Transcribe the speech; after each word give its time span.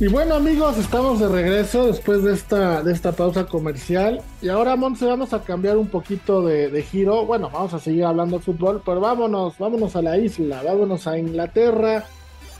Y 0.00 0.08
bueno 0.08 0.36
amigos, 0.36 0.78
estamos 0.78 1.20
de 1.20 1.28
regreso 1.28 1.88
después 1.88 2.24
de 2.24 2.32
esta, 2.32 2.82
de 2.82 2.90
esta 2.90 3.12
pausa 3.12 3.44
comercial. 3.44 4.22
Y 4.40 4.48
ahora, 4.48 4.74
Monse, 4.74 5.04
vamos 5.04 5.34
a 5.34 5.42
cambiar 5.42 5.76
un 5.76 5.88
poquito 5.88 6.40
de, 6.40 6.70
de, 6.70 6.82
giro. 6.82 7.26
Bueno, 7.26 7.50
vamos 7.52 7.74
a 7.74 7.80
seguir 7.80 8.06
hablando 8.06 8.38
de 8.38 8.42
fútbol, 8.42 8.80
pero 8.82 8.98
vámonos, 8.98 9.58
vámonos 9.58 9.94
a 9.96 10.00
la 10.00 10.16
isla, 10.16 10.62
vámonos 10.62 11.06
a 11.06 11.18
Inglaterra, 11.18 12.06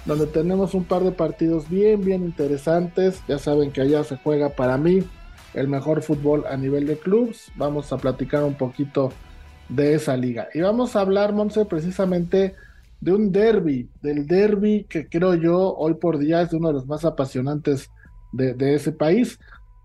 donde 0.05 0.27
tenemos 0.27 0.75
un 0.75 0.85
par 0.85 1.03
de 1.03 1.13
partidos 1.13 1.67
bien, 1.71 2.05
bien 2.05 2.25
interesantes. 2.25 3.23
Ya 3.27 3.39
saben 3.39 3.73
que 3.73 3.81
allá 3.81 4.05
se 4.05 4.19
juega 4.19 4.51
para 4.51 4.77
mí 4.77 5.03
el 5.55 5.67
mejor 5.67 6.03
fútbol 6.03 6.45
a 6.47 6.59
nivel 6.59 6.87
de 6.87 6.99
clubs. 6.99 7.51
Vamos 7.57 7.91
a 7.91 7.97
platicar 7.97 8.45
un 8.45 8.55
poquito 8.55 9.15
de 9.71 9.95
esa 9.95 10.15
liga. 10.15 10.49
Y 10.53 10.61
vamos 10.61 10.95
a 10.95 11.01
hablar, 11.01 11.33
Monse, 11.33 11.65
precisamente 11.65 12.55
de 13.01 13.13
un 13.13 13.33
derby, 13.33 13.89
del 14.03 14.27
derby 14.27 14.85
que 14.89 15.09
creo 15.09 15.35
yo 15.35 15.75
hoy 15.75 15.95
por 15.95 16.19
día 16.19 16.43
es 16.43 16.53
uno 16.53 16.69
de 16.69 16.75
los 16.75 16.87
más 16.87 17.05
apasionantes 17.05 17.91
de, 18.33 18.75
ese 18.75 18.93
país. 18.93 19.39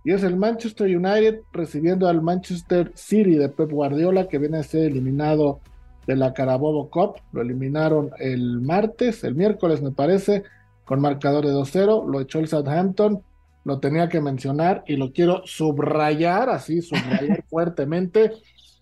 Y 0.03 0.11
es 0.11 0.23
el 0.23 0.37
Manchester 0.37 0.95
United 0.95 1.39
recibiendo 1.51 2.07
al 2.07 2.21
Manchester 2.21 2.91
City 2.93 3.35
de 3.35 3.49
Pep 3.49 3.71
Guardiola, 3.71 4.27
que 4.27 4.37
viene 4.37 4.59
a 4.59 4.63
ser 4.63 4.83
eliminado 4.83 5.61
de 6.05 6.15
la 6.15 6.33
Carabobo 6.33 6.89
Cup. 6.89 7.15
Lo 7.31 7.41
eliminaron 7.41 8.11
el 8.19 8.61
martes, 8.61 9.23
el 9.23 9.33
miércoles 9.33 9.81
me 9.81 9.91
parece, 9.91 10.43
con 10.83 11.01
marcador 11.01 11.45
de 11.45 11.53
2-0. 11.53 12.07
Lo 12.07 12.21
echó 12.21 12.39
el 12.39 12.47
Southampton. 12.47 13.23
Lo 13.63 13.79
tenía 13.79 14.09
que 14.09 14.21
mencionar 14.21 14.83
y 14.85 14.95
lo 14.95 15.11
quiero 15.11 15.41
subrayar, 15.45 16.49
así, 16.49 16.83
subrayar 16.83 17.43
fuertemente. 17.49 18.31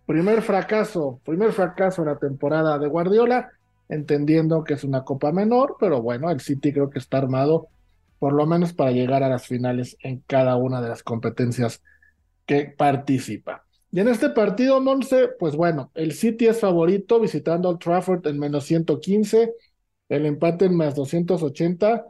Primer 0.06 0.42
fracaso, 0.42 1.22
primer 1.24 1.54
fracaso 1.54 2.02
en 2.02 2.10
la 2.10 2.18
temporada 2.18 2.78
de 2.78 2.88
Guardiola 2.90 3.50
entendiendo 3.90 4.64
que 4.64 4.74
es 4.74 4.84
una 4.84 5.04
copa 5.04 5.32
menor, 5.32 5.76
pero 5.80 6.02
bueno, 6.02 6.30
el 6.32 6.40
City 6.40 6.74
creo 6.74 6.90
que 6.90 7.00
está 7.00 7.18
armado 7.18 7.68
por 8.20 8.34
lo 8.34 8.46
menos 8.46 8.72
para 8.74 8.92
llegar 8.92 9.22
a 9.22 9.30
las 9.30 9.46
finales 9.48 9.98
en 10.02 10.24
cada 10.26 10.56
una 10.56 10.82
de 10.82 10.90
las 10.90 11.04
competencias 11.04 11.84
que 12.46 12.74
participa. 12.78 13.66
Y 13.92 14.00
en 14.00 14.08
este 14.08 14.30
partido, 14.30 14.82
Monse, 14.82 15.30
pues 15.38 15.56
bueno, 15.56 15.92
el 15.94 16.14
City 16.14 16.48
es 16.48 16.60
favorito 16.60 17.20
visitando 17.20 17.70
al 17.70 17.80
Trafford 17.80 18.26
en 18.28 18.40
menos 18.40 18.64
115, 18.64 19.54
el 20.10 20.26
empate 20.26 20.66
en 20.66 20.76
más 20.76 20.96
280 20.96 22.06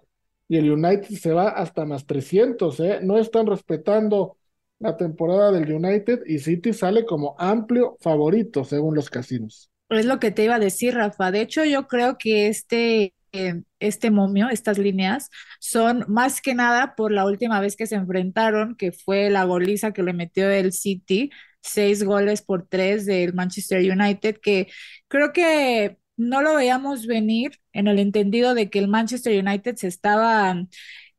y 0.47 0.57
el 0.57 0.71
United 0.71 1.15
se 1.15 1.33
va 1.33 1.49
hasta 1.49 1.83
más 1.85 2.05
300, 2.05 2.79
¿eh? 2.79 2.99
No 3.01 3.17
están 3.17 3.47
respetando 3.47 4.37
la 4.79 4.95
temporada 4.97 5.51
del 5.51 5.73
United 5.73 6.21
y 6.27 6.39
City 6.39 6.73
sale 6.73 7.05
como 7.05 7.35
amplio 7.39 7.97
favorito 8.01 8.63
según 8.63 8.95
los 8.95 9.09
casinos. 9.09 9.72
Es 9.97 10.05
lo 10.05 10.19
que 10.19 10.31
te 10.31 10.43
iba 10.43 10.55
a 10.55 10.59
decir, 10.59 10.95
Rafa. 10.95 11.31
De 11.31 11.41
hecho, 11.41 11.65
yo 11.65 11.87
creo 11.87 12.17
que 12.17 12.47
este, 12.47 13.13
eh, 13.31 13.63
este 13.79 14.11
momio, 14.11 14.49
estas 14.49 14.77
líneas, 14.77 15.29
son 15.59 16.05
más 16.07 16.41
que 16.41 16.55
nada 16.55 16.95
por 16.95 17.11
la 17.11 17.25
última 17.25 17.59
vez 17.59 17.75
que 17.75 17.87
se 17.87 17.95
enfrentaron, 17.95 18.75
que 18.75 18.91
fue 18.91 19.29
la 19.29 19.43
goliza 19.45 19.93
que 19.93 20.03
le 20.03 20.13
metió 20.13 20.49
el 20.49 20.73
City, 20.73 21.31
seis 21.61 22.03
goles 22.03 22.41
por 22.41 22.67
tres 22.67 23.05
del 23.05 23.33
Manchester 23.33 23.79
United, 23.91 24.37
que 24.41 24.67
creo 25.07 25.33
que 25.33 25.97
no 26.17 26.41
lo 26.41 26.55
veíamos 26.55 27.07
venir 27.07 27.59
en 27.73 27.87
el 27.87 27.99
entendido 27.99 28.53
de 28.53 28.69
que 28.69 28.79
el 28.79 28.87
Manchester 28.87 29.43
United 29.43 29.75
se 29.77 29.87
estaba 29.87 30.55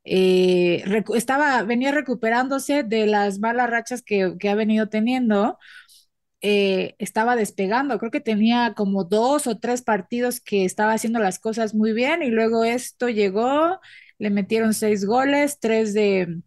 eh, 0.05 0.83
estaba, 1.15 1.63
venía 1.63 1.91
recuperándose 1.91 2.83
de 2.83 3.07
las 3.07 3.39
malas 3.39 3.69
rachas 3.69 4.03
que, 4.03 4.35
que 4.39 4.49
ha 4.49 4.55
venido 4.55 4.87
teniendo, 4.87 5.57
eh, 6.41 6.95
estaba 6.99 7.35
despegando. 7.35 7.97
Creo 7.99 8.11
que 8.11 8.19
tenía 8.21 8.73
como 8.75 9.03
dos 9.03 9.47
o 9.47 9.57
tres 9.59 9.81
partidos 9.81 10.39
que 10.41 10.65
estaba 10.65 10.93
haciendo 10.93 11.19
las 11.19 11.39
cosas 11.39 11.73
muy 11.73 11.93
bien 11.93 12.23
y 12.23 12.29
luego 12.29 12.63
esto 12.63 13.09
llegó, 13.09 13.79
le 14.19 14.29
metieron 14.29 14.73
seis 14.73 15.05
goles, 15.05 15.59
tres 15.59 15.93
de, 15.93 16.41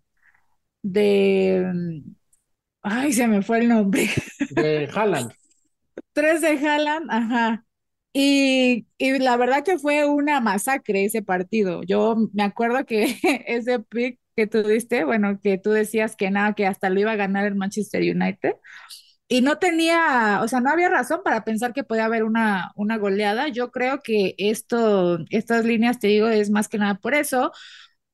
de, 0.82 2.02
ay, 2.82 3.12
se 3.12 3.26
me 3.28 3.42
fue 3.42 3.60
el 3.60 3.68
nombre. 3.68 4.08
De 4.50 4.88
Haaland. 4.94 5.32
tres 6.12 6.40
de 6.40 6.48
Haaland, 6.48 7.10
ajá. 7.10 7.64
Y, 8.12 8.86
y, 8.98 9.18
la 9.18 9.36
verdad 9.36 9.64
que 9.64 9.78
fue 9.78 10.06
una 10.06 10.40
masacre 10.40 11.04
ese 11.04 11.22
partido. 11.22 11.82
Yo 11.84 12.16
me 12.32 12.42
acuerdo 12.42 12.84
que 12.86 13.16
ese 13.46 13.80
pick 13.80 14.18
que 14.34 14.46
tú 14.46 14.62
diste, 14.62 15.04
bueno, 15.04 15.40
que 15.42 15.58
tú 15.58 15.70
decías 15.70 16.16
que 16.16 16.30
nada, 16.30 16.54
que 16.54 16.66
hasta 16.66 16.90
lo 16.90 17.00
iba 17.00 17.12
a 17.12 17.16
ganar 17.16 17.46
el 17.46 17.54
Manchester 17.56 18.02
United 18.02 18.54
y 19.28 19.42
no 19.42 19.58
tenía, 19.58 20.40
o 20.42 20.48
sea, 20.48 20.60
no 20.60 20.70
había 20.70 20.88
razón 20.88 21.20
para 21.24 21.44
pensar 21.44 21.72
que 21.74 21.84
podía 21.84 22.06
haber 22.06 22.24
una, 22.24 22.72
una 22.76 22.96
goleada. 22.98 23.48
Yo 23.48 23.70
creo 23.72 24.00
que 24.02 24.34
esto, 24.38 25.18
estas 25.30 25.64
líneas, 25.66 25.98
te 25.98 26.08
digo, 26.08 26.28
es 26.28 26.50
más 26.50 26.68
que 26.68 26.78
nada 26.78 26.94
por 26.96 27.14
eso, 27.14 27.52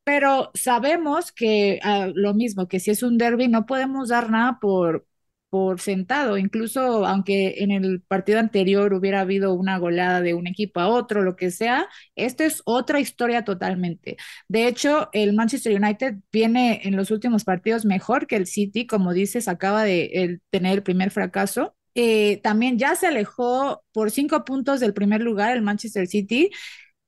pero 0.04 0.50
sabemos 0.54 1.32
que 1.32 1.80
uh, 1.84 2.12
lo 2.14 2.34
mismo, 2.34 2.68
que 2.68 2.80
si 2.80 2.90
es 2.90 3.02
un 3.02 3.18
derby, 3.18 3.48
no 3.48 3.66
podemos 3.66 4.08
dar 4.10 4.30
nada 4.30 4.58
por, 4.60 5.06
por 5.54 5.80
sentado, 5.80 6.36
incluso 6.36 7.06
aunque 7.06 7.62
en 7.62 7.70
el 7.70 8.00
partido 8.02 8.40
anterior 8.40 8.92
hubiera 8.92 9.20
habido 9.20 9.54
una 9.54 9.78
goleada 9.78 10.20
de 10.20 10.34
un 10.34 10.48
equipo 10.48 10.80
a 10.80 10.88
otro, 10.88 11.22
lo 11.22 11.36
que 11.36 11.52
sea, 11.52 11.86
esta 12.16 12.44
es 12.44 12.60
otra 12.64 12.98
historia 12.98 13.44
totalmente. 13.44 14.16
De 14.48 14.66
hecho, 14.66 15.10
el 15.12 15.32
Manchester 15.32 15.80
United 15.80 16.16
viene 16.32 16.80
en 16.82 16.96
los 16.96 17.12
últimos 17.12 17.44
partidos 17.44 17.84
mejor 17.84 18.26
que 18.26 18.34
el 18.34 18.48
City, 18.48 18.84
como 18.88 19.12
dices, 19.12 19.46
acaba 19.46 19.84
de 19.84 20.40
tener 20.50 20.72
el 20.72 20.82
primer 20.82 21.12
fracaso. 21.12 21.76
Eh, 21.94 22.40
también 22.42 22.76
ya 22.76 22.96
se 22.96 23.06
alejó 23.06 23.84
por 23.92 24.10
cinco 24.10 24.44
puntos 24.44 24.80
del 24.80 24.92
primer 24.92 25.20
lugar 25.20 25.54
el 25.54 25.62
Manchester 25.62 26.08
City 26.08 26.50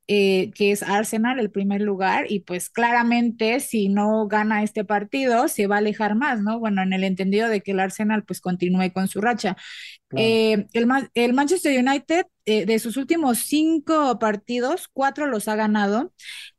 eh, 0.08 0.52
que 0.54 0.70
es 0.70 0.82
Arsenal 0.82 1.38
el 1.40 1.50
primer 1.50 1.80
lugar, 1.80 2.26
y 2.30 2.40
pues 2.40 2.70
claramente 2.70 3.60
si 3.60 3.88
no 3.88 4.26
gana 4.28 4.62
este 4.62 4.84
partido 4.84 5.48
se 5.48 5.66
va 5.66 5.76
a 5.76 5.78
alejar 5.78 6.14
más, 6.14 6.40
¿no? 6.40 6.58
Bueno, 6.58 6.82
en 6.82 6.92
el 6.92 7.04
entendido 7.04 7.48
de 7.48 7.60
que 7.60 7.72
el 7.72 7.80
Arsenal 7.80 8.24
pues 8.24 8.40
continúe 8.40 8.92
con 8.92 9.08
su 9.08 9.20
racha. 9.20 9.56
Claro. 10.08 10.26
Eh, 10.26 10.66
el, 10.72 10.88
el, 11.14 11.32
Manchester 11.32 11.78
United 11.78 12.26
eh, 12.44 12.66
de 12.66 12.78
sus 12.78 12.96
últimos 12.96 13.38
cinco 13.38 14.18
partidos, 14.18 14.88
cuatro 14.92 15.26
los 15.26 15.48
ha 15.48 15.56
ganado, 15.56 16.12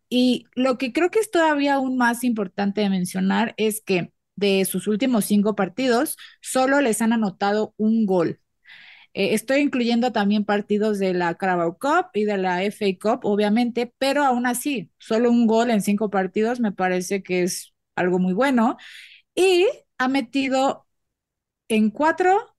y 0.09 0.45
lo 0.55 0.77
que 0.77 0.93
creo 0.93 1.09
que 1.09 1.19
es 1.19 1.31
todavía 1.31 1.75
aún 1.75 1.97
más 1.97 2.23
importante 2.23 2.81
de 2.81 2.89
mencionar 2.89 3.53
es 3.57 3.81
que 3.81 4.11
de 4.37 4.63
sus 4.65 4.87
últimos 4.87 5.25
cinco 5.25 5.55
partidos, 5.55 6.15
solo 6.41 6.79
les 6.79 7.01
han 7.01 7.11
anotado 7.11 7.73
un 7.77 8.05
gol. 8.05 8.39
Eh, 9.13 9.33
estoy 9.33 9.59
incluyendo 9.61 10.11
también 10.11 10.45
partidos 10.45 10.99
de 10.99 11.13
la 11.13 11.35
Carabao 11.35 11.77
Cup 11.79 12.07
y 12.13 12.25
de 12.25 12.37
la 12.37 12.63
FA 12.63 12.85
Cup, 13.01 13.21
obviamente, 13.25 13.93
pero 13.97 14.23
aún 14.23 14.45
así, 14.45 14.91
solo 14.99 15.29
un 15.31 15.47
gol 15.47 15.71
en 15.71 15.81
cinco 15.81 16.09
partidos 16.09 16.59
me 16.59 16.71
parece 16.71 17.23
que 17.23 17.43
es 17.43 17.73
algo 17.95 18.19
muy 18.19 18.33
bueno. 18.33 18.77
Y 19.35 19.67
ha 19.97 20.07
metido 20.09 20.87
en 21.69 21.91
cuatro 21.91 22.55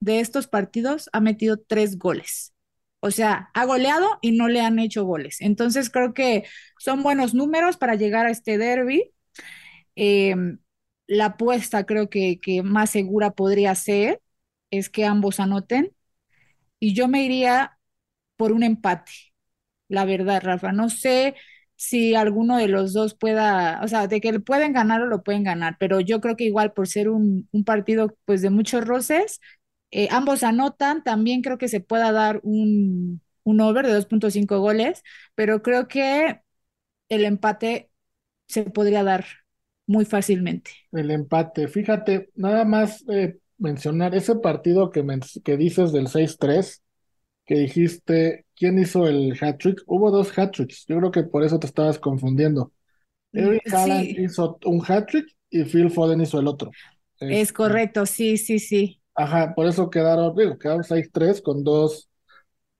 de 0.00 0.20
estos 0.20 0.46
partidos, 0.48 1.08
ha 1.12 1.20
metido 1.20 1.58
tres 1.58 1.98
goles. 1.98 2.54
O 3.00 3.10
sea, 3.10 3.50
ha 3.54 3.64
goleado 3.66 4.18
y 4.22 4.32
no 4.32 4.48
le 4.48 4.60
han 4.60 4.78
hecho 4.78 5.04
goles. 5.04 5.40
Entonces 5.40 5.90
creo 5.90 6.14
que 6.14 6.44
son 6.78 7.02
buenos 7.02 7.34
números 7.34 7.76
para 7.76 7.94
llegar 7.96 8.26
a 8.26 8.30
este 8.30 8.58
derby. 8.58 9.12
Eh, 9.96 10.36
la 11.06 11.26
apuesta 11.26 11.86
creo 11.86 12.10
que, 12.10 12.40
que 12.40 12.62
más 12.62 12.90
segura 12.90 13.32
podría 13.32 13.74
ser 13.74 14.22
es 14.78 14.90
que 14.90 15.04
ambos 15.04 15.40
anoten 15.40 15.92
y 16.80 16.94
yo 16.94 17.08
me 17.08 17.24
iría 17.24 17.78
por 18.36 18.52
un 18.52 18.62
empate, 18.62 19.12
la 19.88 20.04
verdad, 20.04 20.42
Rafa. 20.42 20.72
No 20.72 20.90
sé 20.90 21.34
si 21.76 22.14
alguno 22.14 22.56
de 22.58 22.68
los 22.68 22.92
dos 22.92 23.14
pueda, 23.14 23.80
o 23.82 23.88
sea, 23.88 24.06
de 24.06 24.20
que 24.20 24.40
pueden 24.40 24.72
ganar 24.72 25.02
o 25.02 25.06
lo 25.06 25.22
pueden 25.22 25.44
ganar, 25.44 25.76
pero 25.78 26.00
yo 26.00 26.20
creo 26.20 26.36
que 26.36 26.44
igual 26.44 26.72
por 26.72 26.88
ser 26.88 27.08
un, 27.08 27.48
partido 27.66 28.16
pues 28.24 28.42
de 28.42 28.50
muchos 28.50 28.86
roces, 28.86 29.40
eh, 29.90 30.08
ambos 30.10 30.42
anotan, 30.42 31.04
también 31.04 31.42
creo 31.42 31.58
que 31.58 31.68
se 31.68 31.80
pueda 31.80 32.12
dar 32.12 32.40
un, 32.42 33.22
un 33.44 33.60
over 33.60 33.86
de 33.86 33.92
2.5 33.92 34.58
goles, 34.60 35.02
pero 35.34 35.62
creo 35.62 35.88
que 35.88 36.40
el 37.08 37.24
empate 37.24 37.90
se 38.48 38.64
podría 38.64 39.02
dar 39.02 39.26
muy 39.86 40.04
fácilmente. 40.04 40.70
El 40.92 41.10
empate, 41.10 41.68
fíjate, 41.68 42.30
nada 42.34 42.64
más 42.64 43.04
eh, 43.08 43.38
mencionar 43.58 44.14
ese 44.14 44.36
partido 44.36 44.90
que, 44.90 45.02
men 45.02 45.20
que 45.44 45.56
dices 45.56 45.92
del 45.92 46.08
6-3, 46.08 46.82
que 47.46 47.56
dijiste, 47.56 48.46
¿quién 48.56 48.78
hizo 48.78 49.06
el 49.06 49.36
hat-trick? 49.40 49.82
Hubo 49.86 50.10
dos 50.10 50.36
hat-tricks, 50.36 50.86
yo 50.86 50.98
creo 50.98 51.10
que 51.10 51.24
por 51.24 51.44
eso 51.44 51.58
te 51.58 51.66
estabas 51.66 51.98
confundiendo. 51.98 52.72
Eric 53.32 53.62
sí. 53.66 53.74
Haaland 53.74 54.06
hizo 54.18 54.58
un 54.64 54.82
hat-trick 54.86 55.26
y 55.50 55.64
Phil 55.64 55.90
Foden 55.90 56.20
hizo 56.20 56.38
el 56.38 56.46
otro. 56.46 56.70
Es 57.20 57.42
este, 57.42 57.54
correcto, 57.54 58.06
sí, 58.06 58.36
sí, 58.36 58.58
sí. 58.58 59.00
Ajá, 59.14 59.54
por 59.54 59.66
eso 59.66 59.90
quedaron, 59.90 60.34
digo, 60.34 60.58
quedaron 60.58 60.82
6-3 60.84 61.40
con 61.40 61.62
dos, 61.62 62.08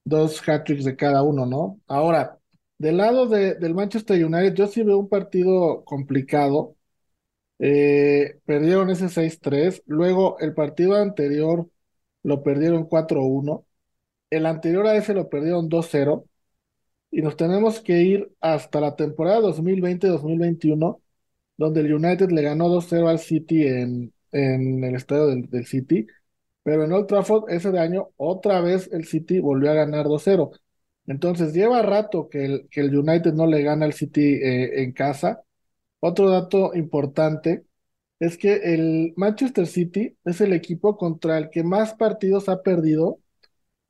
dos 0.05 0.41
hat-tricks 0.47 0.85
de 0.85 0.97
cada 0.97 1.23
uno, 1.23 1.47
¿no? 1.47 1.81
Ahora, 1.87 2.39
del 2.79 2.97
lado 2.97 3.27
de, 3.27 3.55
del 3.55 3.75
Manchester 3.75 4.25
United, 4.25 4.55
yo 4.55 4.67
sí 4.67 4.83
veo 4.83 4.99
un 4.99 5.09
partido 5.09 5.85
complicado 5.85 6.74
eh, 7.67 8.41
perdieron 8.45 8.91
ese 8.91 9.09
6-3. 9.09 9.83
Luego 9.87 10.39
el 10.41 10.55
partido 10.55 10.97
anterior 10.97 11.69
lo 12.23 12.43
perdieron 12.43 12.89
4-1. 12.89 13.67
El 14.31 14.47
anterior 14.47 14.87
a 14.87 14.97
ese 14.97 15.15
lo 15.15 15.29
perdieron 15.29 15.69
2-0. 15.71 16.27
y 17.11 17.23
nos 17.23 17.37
tenemos 17.37 17.81
que 17.81 18.03
ir 18.03 18.33
hasta 18.41 18.81
la 18.81 18.97
temporada 18.97 19.41
2020-2021, 19.41 21.01
donde 21.57 21.81
el 21.83 21.95
United 21.95 22.31
le 22.31 22.43
ganó 22.43 22.69
2-0 22.69 23.09
al 23.09 23.19
City 23.21 23.67
en, 23.67 24.13
en 24.33 24.85
el 24.85 24.95
estadio 24.97 25.27
del, 25.29 25.49
del 25.51 25.67
City, 25.67 26.07
pero 26.63 26.85
en 26.85 26.93
Old 26.93 27.07
Trafford 27.07 27.51
ese 27.51 27.79
año 27.79 28.11
otra 28.17 28.61
vez 28.61 28.91
el 28.93 29.05
City 29.07 29.39
volvió 29.41 29.71
a 29.71 29.75
ganar 29.75 30.07
2-0. 30.07 30.53
Entonces 31.07 31.53
lleva 31.53 31.83
rato 31.83 32.29
que 32.29 32.45
el, 32.45 32.69
que 32.71 32.81
el 32.81 32.97
United 32.97 33.33
no 33.35 33.47
le 33.47 33.63
gana 33.63 33.87
al 33.87 33.93
City 33.93 34.35
eh, 34.43 34.83
en 34.83 34.93
casa. 34.93 35.43
Otro 36.05 36.31
dato 36.31 36.75
importante 36.75 37.65
es 38.21 38.39
que 38.39 38.75
el 38.75 39.15
Manchester 39.17 39.67
City 39.67 40.17
es 40.25 40.41
el 40.41 40.53
equipo 40.53 40.97
contra 40.99 41.39
el 41.39 41.51
que 41.51 41.63
más 41.65 41.95
partidos 41.95 42.49
ha 42.49 42.63
perdido 42.63 43.21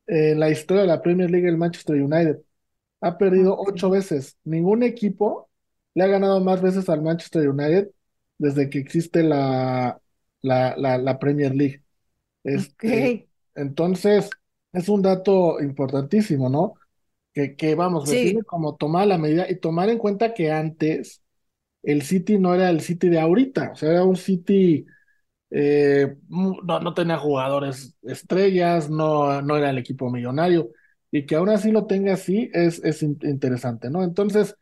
en 0.07 0.39
la 0.39 0.49
historia 0.49 0.83
de 0.83 0.87
la 0.89 1.01
Premier 1.01 1.29
League, 1.31 1.47
el 1.47 1.57
Manchester 1.57 2.01
United. 2.01 2.39
Ha 3.01 3.17
perdido 3.17 3.57
ocho 3.59 3.89
veces. 3.89 4.37
Ningún 4.43 4.83
equipo 4.83 5.49
le 5.95 6.03
ha 6.03 6.07
ganado 6.07 6.41
más 6.41 6.61
veces 6.61 6.89
al 6.89 7.01
Manchester 7.03 7.49
United 7.49 7.91
desde 8.37 8.69
que 8.69 8.79
existe 8.79 9.23
la, 9.23 10.01
la, 10.41 10.75
la, 10.77 10.97
la 10.97 11.19
Premier 11.19 11.55
League. 11.55 11.83
Este, 12.43 13.15
entonces, 13.55 14.29
es 14.73 14.89
un 14.89 15.01
dato 15.01 15.61
importantísimo, 15.61 16.49
¿no? 16.49 16.75
Que, 17.33 17.55
que 17.57 17.75
vamos, 17.75 18.09
Sí, 18.09 18.35
como 18.47 18.75
tomar 18.77 19.07
la 19.07 19.17
medida 19.17 19.49
y 19.49 19.57
tomar 19.59 19.89
en 19.89 19.99
cuenta 19.99 20.33
que 20.33 20.51
antes 20.51 21.23
el 21.85 22.01
City 22.03 22.39
no 22.39 22.55
era 22.55 22.69
el 22.71 22.81
City 22.81 23.09
de 23.09 23.19
ahorita, 23.19 23.71
o 23.73 23.75
sea, 23.77 23.91
era 23.91 24.05
un 24.05 24.17
City, 24.17 24.85
eh, 25.51 26.15
no, 26.29 26.79
no 26.79 26.93
tenía 26.93 27.17
jugadores 27.17 27.97
estrellas, 28.03 28.89
no, 28.89 29.41
no 29.41 29.57
era 29.57 29.69
el 29.69 29.77
equipo 29.77 30.09
millonario, 30.11 30.71
y 31.11 31.25
que 31.25 31.35
aún 31.35 31.49
así 31.49 31.71
lo 31.71 31.87
tenga 31.87 32.13
así 32.13 32.49
es, 32.53 32.83
es 32.83 33.03
in- 33.03 33.19
interesante, 33.23 33.89
¿no? 33.89 34.03
Entonces, 34.03 34.55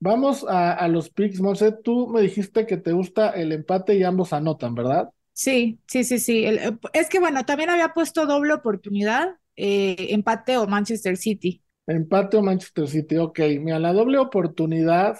vamos 0.00 0.44
a, 0.48 0.72
a 0.74 0.88
los 0.88 1.10
picks, 1.10 1.40
Monse, 1.40 1.72
tú 1.72 2.08
me 2.08 2.22
dijiste 2.22 2.66
que 2.66 2.76
te 2.78 2.92
gusta 2.92 3.30
el 3.30 3.52
empate 3.52 3.96
y 3.96 4.04
ambos 4.04 4.32
anotan, 4.32 4.74
¿verdad? 4.74 5.10
sí, 5.32 5.80
sí, 5.86 6.04
sí, 6.04 6.18
sí. 6.18 6.44
El- 6.44 6.58
eh, 6.58 6.78
es 6.92 7.08
que 7.08 7.20
bueno, 7.20 7.44
también 7.44 7.70
había 7.70 7.94
puesto 7.94 8.26
doble 8.26 8.54
oportunidad, 8.54 9.36
eh, 9.56 9.96
empate 10.10 10.56
o 10.58 10.66
Manchester 10.66 11.16
City. 11.16 11.62
Empate 11.86 12.36
o 12.36 12.42
Manchester 12.42 12.86
City, 12.88 13.16
ok, 13.16 13.38
mira, 13.60 13.78
la 13.78 13.92
doble 13.92 14.18
oportunidad. 14.18 15.16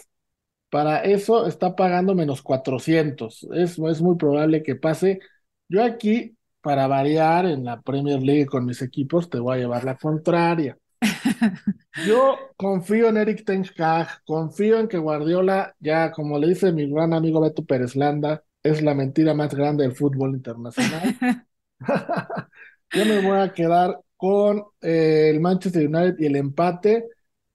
Para 0.71 1.01
eso 1.03 1.47
está 1.47 1.75
pagando 1.77 2.15
menos 2.15 2.43
400. 2.43 3.49
Es, 3.55 3.79
es 3.79 4.01
muy 4.03 4.17
probable 4.17 4.63
que 4.63 4.77
pase. 4.77 5.21
Yo 5.69 5.83
aquí, 5.83 6.37
para 6.61 6.87
variar 6.87 7.47
en 7.47 7.65
la 7.65 7.81
Premier 7.81 8.21
League 8.23 8.47
con 8.47 8.65
mis 8.65 8.83
equipos, 8.83 9.31
te 9.31 9.39
voy 9.39 9.57
a 9.57 9.61
llevar 9.61 9.85
la 9.85 9.97
contraria. 9.97 10.79
Yo 12.07 12.37
confío 12.57 13.09
en 13.09 13.17
Eric 13.17 13.45
Ten 13.45 13.65
Hag, 13.79 14.23
confío 14.25 14.79
en 14.79 14.89
que 14.89 14.99
Guardiola, 14.99 15.75
ya 15.79 16.11
como 16.13 16.39
le 16.39 16.49
dice 16.49 16.73
mi 16.73 16.91
gran 16.91 17.13
amigo 17.13 17.41
Beto 17.41 17.65
Pérez 17.65 17.97
Landa, 17.97 18.43
es 18.63 18.83
la 18.83 18.95
mentira 18.95 19.35
más 19.35 19.55
grande 19.55 19.85
del 19.85 19.95
fútbol 19.95 20.35
internacional. 20.35 21.17
Yo 22.93 23.05
me 23.05 23.21
voy 23.21 23.39
a 23.39 23.53
quedar 23.53 24.01
con 24.17 24.65
eh, 24.81 25.31
el 25.31 25.41
Manchester 25.41 25.87
United 25.87 26.17
y 26.19 26.27
el 26.27 26.37
empate 26.37 27.07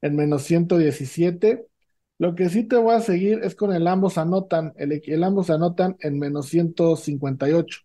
en 0.02 0.16
menos 0.16 0.44
117. 0.44 1.66
Lo 2.20 2.36
que 2.36 2.50
sí 2.50 2.64
te 2.66 2.78
voy 2.78 2.96
a 2.96 3.00
seguir 3.02 3.40
es 3.44 3.56
con 3.56 3.74
el 3.74 3.88
ambos 3.88 4.18
anotan, 4.18 4.74
el, 4.78 5.02
el 5.06 5.24
ambos 5.24 5.50
anotan 5.50 5.98
en 6.00 6.20
menos 6.20 6.48
158. 6.48 7.82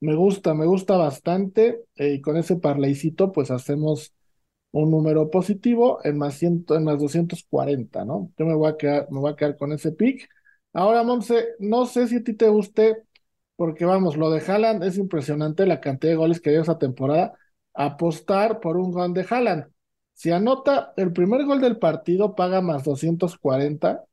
Me 0.00 0.14
gusta, 0.14 0.54
me 0.54 0.66
gusta 0.66 0.96
bastante. 0.96 1.82
eh, 1.96 2.14
y 2.14 2.20
con 2.20 2.36
ese 2.36 2.56
parlaycito, 2.56 3.32
pues 3.32 3.50
hacemos 3.50 4.14
un 4.72 4.90
número 4.90 5.30
positivo 5.30 6.00
en 6.04 6.18
más, 6.18 6.34
100 6.36 6.64
en 6.70 6.84
más 6.84 7.00
240, 7.00 8.04
¿no? 8.04 8.32
Yo 8.38 8.46
me 8.46 8.54
voy 8.54 8.70
a 8.70 8.76
quedar, 8.76 9.08
me 9.10 9.20
voy 9.20 9.32
a 9.32 9.36
quedar 9.36 9.56
con 9.56 9.72
ese 9.72 9.92
pick. 9.92 10.28
Ahora, 10.72 11.02
Monse, 11.02 11.48
no 11.60 11.86
sé 11.86 12.08
si 12.08 12.16
a 12.16 12.24
ti 12.24 12.34
te 12.34 12.48
guste, 12.48 12.96
porque 13.56 13.84
vamos, 13.84 14.16
lo 14.16 14.30
de 14.30 14.40
Haaland 14.40 14.84
es 14.84 14.98
impresionante 14.98 15.66
la 15.66 15.80
cantidad 15.80 16.12
de 16.12 16.16
goles 16.16 16.40
que 16.40 16.50
dio 16.50 16.62
esa 16.62 16.78
temporada. 16.78 17.34
Apostar 17.74 18.60
por 18.60 18.76
un 18.76 18.92
gol 18.92 19.14
de 19.14 19.26
Haaland. 19.28 19.66
Si 20.20 20.30
anota 20.30 20.92
el 20.98 21.14
primer 21.14 21.46
gol 21.46 21.62
del 21.62 21.78
partido, 21.78 22.34
paga 22.34 22.60
más 22.60 22.84
240 22.84 24.04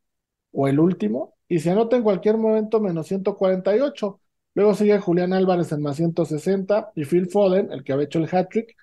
o 0.53 0.69
el 0.69 0.79
último, 0.79 1.35
y 1.49 1.59
si 1.59 1.67
anota 1.67 1.97
en 1.97 2.03
cualquier 2.03 2.37
momento, 2.37 2.79
menos 2.79 3.07
148. 3.07 4.21
Luego 4.53 4.73
sigue 4.73 4.99
Julián 4.99 5.33
Álvarez 5.33 5.69
en 5.73 5.81
más 5.81 5.97
160 5.97 6.93
y 6.95 7.03
Phil 7.03 7.29
Foden, 7.29 7.73
el 7.73 7.83
que 7.83 7.91
había 7.91 8.05
hecho 8.05 8.19
el 8.19 8.29
hat-trick 8.33 8.73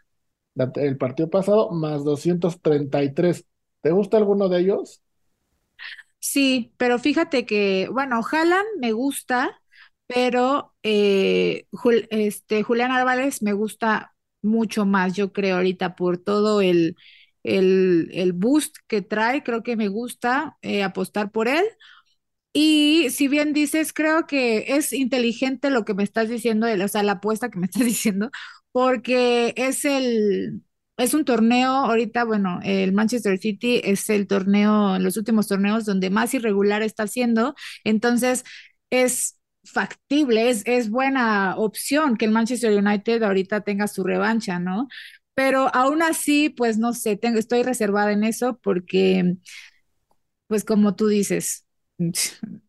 el 0.75 0.99
partido 0.99 1.31
pasado, 1.31 1.71
más 1.71 2.05
233. 2.05 3.47
¿Te 3.81 3.91
gusta 3.91 4.19
alguno 4.19 4.51
de 4.51 4.61
ellos? 4.61 5.01
Sí, 6.19 6.75
pero 6.77 6.99
fíjate 6.99 7.47
que, 7.47 7.89
bueno, 7.91 8.21
Haaland 8.31 8.67
me 8.81 8.93
gusta, 8.93 9.63
pero 10.07 10.75
eh, 10.83 11.69
este, 12.11 12.63
Julián 12.63 12.91
Álvarez 12.91 13.41
me 13.41 13.55
gusta 13.55 14.14
mucho 14.45 14.87
más, 14.87 15.15
yo 15.15 15.33
creo, 15.33 15.57
ahorita 15.57 15.97
por 15.97 16.19
todo 16.19 16.61
el, 16.61 16.97
el, 17.43 18.09
el 18.13 18.33
boost 18.33 18.77
que 18.89 19.03
trae, 19.03 19.43
creo 19.43 19.63
que 19.63 19.77
me 19.77 19.89
gusta 19.89 20.57
eh, 20.63 20.83
apostar 20.85 21.31
por 21.33 21.49
él. 21.49 21.65
Y 22.53 23.11
si 23.11 23.27
bien 23.29 23.53
dices, 23.53 23.93
creo 23.93 24.27
que 24.27 24.77
es 24.77 24.93
inteligente 24.93 25.71
lo 25.71 25.85
que 25.85 25.95
me 25.95 26.05
estás 26.05 26.29
diciendo, 26.29 26.67
o 26.85 26.89
sea, 26.89 27.03
la 27.03 27.13
apuesta 27.13 27.51
que 27.51 27.59
me 27.59 27.67
estás 27.69 27.85
diciendo, 27.85 28.31
porque 28.73 29.53
es 29.57 29.85
el, 29.85 30.63
es 30.97 31.15
un 31.15 31.25
torneo, 31.25 31.71
ahorita, 31.73 32.25
bueno, 32.25 32.61
el 32.63 32.93
Manchester 32.93 33.39
City 33.39 33.81
es 33.85 34.09
el 34.11 34.27
torneo, 34.29 34.99
los 35.01 35.17
últimos 35.17 35.49
torneos 35.49 35.85
donde 35.85 36.11
más 36.11 36.33
irregular 36.35 36.83
está 36.83 37.07
siendo, 37.09 37.55
entonces 37.85 38.45
es 38.91 39.39
factible, 39.65 40.51
es, 40.51 40.63
es 40.67 40.91
buena 40.91 41.57
opción 41.57 42.17
que 42.17 42.25
el 42.27 42.31
Manchester 42.33 42.73
United 42.77 43.23
ahorita 43.23 43.63
tenga 43.63 43.89
su 43.89 44.05
revancha, 44.05 44.59
¿no? 44.59 44.89
Pero 45.35 45.75
aún 45.75 46.03
así, 46.03 46.49
pues 46.51 46.79
no 46.79 46.93
sé, 46.93 47.17
tengo, 47.17 47.39
estoy 47.39 47.63
reservada 47.63 48.13
en 48.13 48.25
eso 48.25 48.59
porque 48.63 49.37
pues 50.47 50.65
como 50.65 50.95
tú 50.97 51.09
dices, 51.09 51.67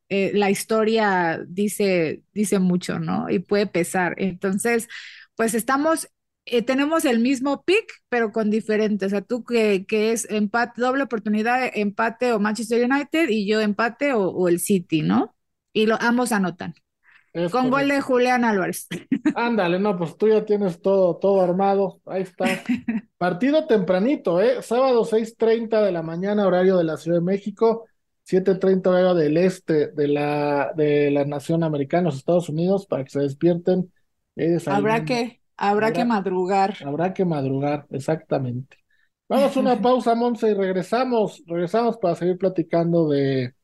eh, 0.10 0.32
la 0.34 0.50
historia 0.50 1.44
dice, 1.48 2.24
dice 2.34 2.60
mucho, 2.60 3.00
¿no? 3.00 3.30
Y 3.30 3.40
puede 3.40 3.68
pesar. 3.68 4.16
Entonces, 4.18 4.88
pues 5.36 5.54
estamos, 5.54 6.10
eh, 6.46 6.62
tenemos 6.62 7.06
el 7.06 7.20
mismo 7.20 7.64
pick, 7.64 7.86
pero 8.10 8.32
con 8.32 8.50
diferentes. 8.52 9.08
O 9.08 9.10
sea, 9.10 9.22
tú 9.22 9.44
que, 9.44 9.86
que 9.88 10.12
es 10.12 10.30
empate, 10.30 10.82
doble 10.82 11.04
oportunidad, 11.04 11.70
empate 11.74 12.34
o 12.34 12.40
Manchester 12.40 12.90
United 12.90 13.30
y 13.30 13.48
yo 13.48 13.62
empate 13.62 14.14
o, 14.14 14.30
o 14.30 14.48
el 14.48 14.60
City, 14.60 15.02
¿no? 15.02 15.36
Y 15.74 15.88
lo, 15.88 16.02
ambos 16.02 16.32
anotan. 16.32 16.76
Es 17.36 17.52
Con 17.52 17.70
gol 17.70 17.88
de. 17.90 18.02
Julián 18.02 18.44
Álvarez. 18.46 18.88
Ándale, 19.34 19.80
no, 19.80 19.98
pues 19.98 20.18
tú 20.18 20.28
ya 20.30 20.46
tienes 20.46 20.82
todo, 20.82 21.18
todo 21.18 21.42
armado. 21.42 22.02
Ahí 22.06 22.22
está. 22.24 22.46
Partido 23.18 23.68
tempranito, 23.68 24.42
¿eh? 24.42 24.62
Sábado 24.62 25.04
seis 25.06 25.36
treinta 25.38 25.82
de 25.82 25.92
la 25.92 26.02
mañana, 26.02 26.48
horario 26.48 26.78
de 26.78 26.86
la 26.86 26.98
Ciudad 26.98 27.18
de 27.18 27.24
México, 27.26 27.86
siete 28.24 28.56
treinta 28.56 28.90
horario 28.92 29.14
del 29.14 29.38
este 29.38 29.88
de 29.92 30.08
la, 30.08 30.72
de 30.76 31.12
la 31.12 31.26
nación 31.26 31.64
americana, 31.64 32.04
los 32.06 32.18
Estados 32.18 32.50
Unidos, 32.50 32.88
para 32.88 33.04
que 33.04 33.10
se 33.12 33.20
despierten 33.20 33.92
Habrá 34.68 35.06
que, 35.06 35.42
habrá 35.58 35.94
que 35.94 36.06
madrugar. 36.06 36.76
habrá 36.86 37.14
que 37.14 37.26
madrugar, 37.26 37.88
exactamente. 37.92 38.78
Vamos 39.28 39.56
a 39.56 39.60
una 39.60 39.76
pausa, 39.82 40.16
Monse, 40.16 40.52
y 40.52 40.54
regresamos. 40.54 41.44
Regresamos 41.48 41.98
para 41.98 42.16
seguir 42.16 42.38
platicando 42.38 43.10
de, 43.10 43.56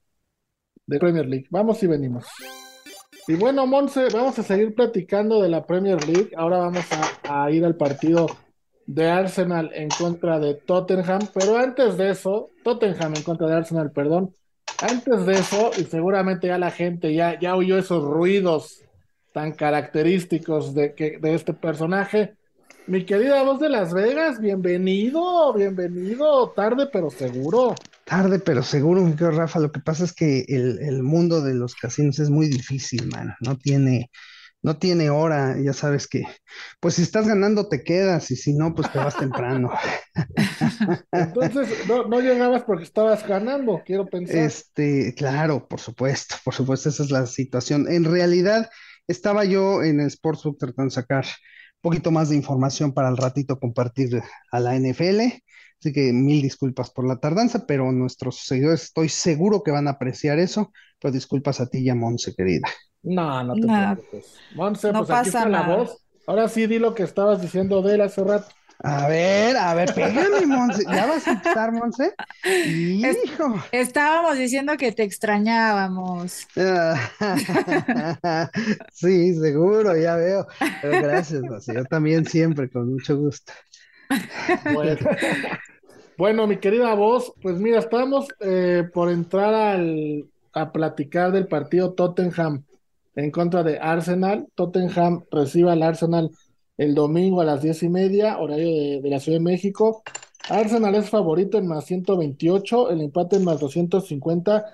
de 0.88 1.00
Premier 1.00 1.28
League. 1.28 1.48
Vamos 1.52 1.82
y 1.84 1.88
venimos. 1.88 2.28
Y 3.32 3.36
bueno, 3.36 3.66
Monse, 3.66 4.10
vamos 4.14 4.38
a 4.40 4.44
seguir 4.44 4.76
platicando 4.76 5.42
de 5.42 5.48
la 5.48 5.66
Premier 5.66 6.06
League. 6.06 6.32
Ahora 6.36 6.58
vamos 6.58 6.84
a, 6.92 7.46
a 7.46 7.50
ir 7.50 7.64
al 7.64 7.78
partido 7.78 8.28
de 8.86 9.10
Arsenal 9.10 9.72
en 9.74 9.88
contra 9.88 10.38
de 10.38 10.56
Tottenham. 10.56 11.22
Pero 11.34 11.56
antes 11.56 11.96
de 11.96 12.10
eso, 12.10 12.50
Tottenham 12.62 13.14
en 13.16 13.24
contra 13.24 13.48
de 13.48 13.54
Arsenal, 13.54 13.90
perdón. 13.94 14.34
Antes 14.82 15.26
de 15.26 15.32
eso, 15.32 15.72
y 15.78 15.86
seguramente 15.86 16.48
ya 16.48 16.58
la 16.58 16.72
gente 16.72 17.14
ya, 17.14 17.40
ya 17.40 17.56
oyó 17.56 17.78
esos 17.78 18.04
ruidos 18.04 18.84
tan 19.32 19.54
característicos 19.54 20.74
de, 20.74 20.94
que, 20.94 21.18
de 21.18 21.34
este 21.34 21.54
personaje. 21.54 22.36
Mi 22.86 23.06
querida 23.06 23.44
voz 23.44 23.62
de 23.62 23.70
Las 23.70 23.94
Vegas, 23.94 24.42
bienvenido, 24.42 25.54
bienvenido, 25.54 26.50
tarde 26.50 26.90
pero 26.92 27.10
seguro. 27.10 27.76
Tarde, 28.12 28.40
pero 28.40 28.62
seguro, 28.62 29.00
mi 29.00 29.12
querido 29.12 29.32
Rafa. 29.32 29.62
Lo 29.62 29.72
que 29.72 29.80
pasa 29.80 30.04
es 30.04 30.12
que 30.12 30.44
el, 30.50 30.80
el 30.82 31.02
mundo 31.02 31.40
de 31.42 31.54
los 31.54 31.76
casinos 31.76 32.20
es 32.20 32.30
muy 32.30 32.50
difícil, 32.50 33.08
man. 33.08 33.36
No 33.40 33.58
tiene, 33.58 34.12
no 34.62 34.76
tiene 34.76 35.10
hora. 35.10 35.56
Ya 35.64 35.72
sabes 35.72 36.10
que, 36.10 36.26
pues 36.82 36.96
si 36.96 37.04
estás 37.04 37.26
ganando 37.26 37.70
te 37.70 37.86
quedas 37.86 38.30
y 38.32 38.36
si 38.36 38.54
no, 38.54 38.76
pues 38.76 38.92
te 38.92 39.00
vas 39.00 39.16
temprano. 39.16 39.72
Entonces, 41.14 41.88
no, 41.88 42.06
no 42.06 42.20
llegabas 42.20 42.64
porque 42.64 42.84
estabas 42.84 43.26
ganando, 43.26 43.82
quiero 43.86 44.06
pensar. 44.06 44.40
Este, 44.40 45.16
claro, 45.16 45.70
por 45.70 45.80
supuesto, 45.80 46.36
por 46.44 46.54
supuesto, 46.54 46.90
esa 46.90 47.04
es 47.04 47.12
la 47.12 47.26
situación. 47.26 47.90
En 47.90 48.04
realidad, 48.04 48.70
estaba 49.08 49.46
yo 49.46 49.84
en 49.84 50.02
el 50.02 50.12
Sportsbook 50.12 50.58
tratando 50.60 50.90
de 50.90 50.96
sacar 50.96 51.24
un 51.24 51.82
poquito 51.82 52.12
más 52.12 52.28
de 52.28 52.36
información 52.36 52.94
para 52.94 53.08
al 53.08 53.16
ratito 53.16 53.58
compartir 53.58 54.22
a 54.52 54.60
la 54.60 54.76
NFL. 54.76 55.22
Así 55.82 55.94
que 55.94 56.14
mil 56.14 56.44
disculpas 56.44 56.92
por 56.92 57.08
la 57.08 57.20
tardanza, 57.20 57.66
pero 57.66 57.92
nuestros 57.92 58.46
seguidores 58.46 58.84
estoy 58.84 59.10
seguro 59.10 59.64
que 59.64 59.72
van 59.72 59.88
a 59.88 59.92
apreciar 59.92 60.38
eso. 60.38 60.72
Pero 61.00 61.12
disculpas 61.12 61.60
a 61.60 61.68
ti 61.68 61.80
y 61.80 61.90
a 61.90 61.96
Monse, 61.96 62.36
querida. 62.36 62.68
No, 63.02 63.44
no 63.44 63.56
te 63.56 63.62
preocupes. 63.62 64.36
Monse, 64.54 64.94
pues 64.94 65.10
aquí 65.10 65.30
está 65.30 65.50
la 65.50 65.64
voz. 65.64 65.98
Ahora 66.28 66.48
sí 66.50 66.68
di 66.68 66.78
lo 66.78 66.94
que 66.94 67.02
estabas 67.02 67.42
diciendo 67.42 67.82
de 67.82 67.96
él 67.96 68.02
hace 68.02 68.24
rato. 68.24 68.46
A 68.84 69.08
ver, 69.08 69.58
a 69.58 69.74
ver, 69.74 69.92
pégame, 69.96 70.46
Monse. 70.46 70.84
¿Ya 70.84 71.08
vas 71.08 71.28
a 71.28 71.32
empezar, 71.32 71.72
Monse? 71.72 72.14
Hijo. 72.68 73.56
Estábamos 73.72 74.38
diciendo 74.38 74.78
que 74.78 74.92
te 74.92 75.02
extrañábamos. 75.02 76.48
sí, 78.94 79.34
seguro, 79.34 79.98
ya 79.98 80.16
veo. 80.16 80.46
Pero 80.84 81.02
gracias, 81.02 81.42
Monse. 81.42 81.74
Yo 81.74 81.86
también 81.86 82.28
siempre, 82.28 82.70
con 82.70 82.94
mucho 82.94 83.18
gusto. 83.18 83.52
Bueno, 84.74 84.98
mi 86.48 86.58
querida 86.58 86.94
voz, 86.94 87.34
pues 87.42 87.58
mira, 87.58 87.80
estamos 87.80 88.28
eh, 88.42 88.84
por 88.94 89.10
entrar 89.10 89.54
al, 89.54 90.30
a 90.54 90.72
platicar 90.72 91.32
del 91.32 91.48
partido 91.48 91.94
Tottenham 91.94 92.64
en 93.16 93.32
contra 93.32 93.64
de 93.64 93.80
Arsenal. 93.80 94.48
Tottenham 94.54 95.24
recibe 95.32 95.72
al 95.72 95.82
Arsenal 95.82 96.30
el 96.78 96.94
domingo 96.94 97.42
a 97.42 97.46
las 97.46 97.64
diez 97.64 97.82
y 97.82 97.90
media, 97.90 98.38
horario 98.38 99.02
de, 99.02 99.10
la 99.10 99.20
Ciudad 99.20 99.40
de 99.40 99.44
México. 99.44 100.04
Arsenal 100.48 100.94
es 100.96 101.10
favorito 101.10 101.58
en 101.58 101.68
más 101.68 101.86
128, 101.86 102.92
el 102.92 103.02
empate 103.02 103.38
en 103.38 103.44
más 103.44 103.60
250 103.60 104.66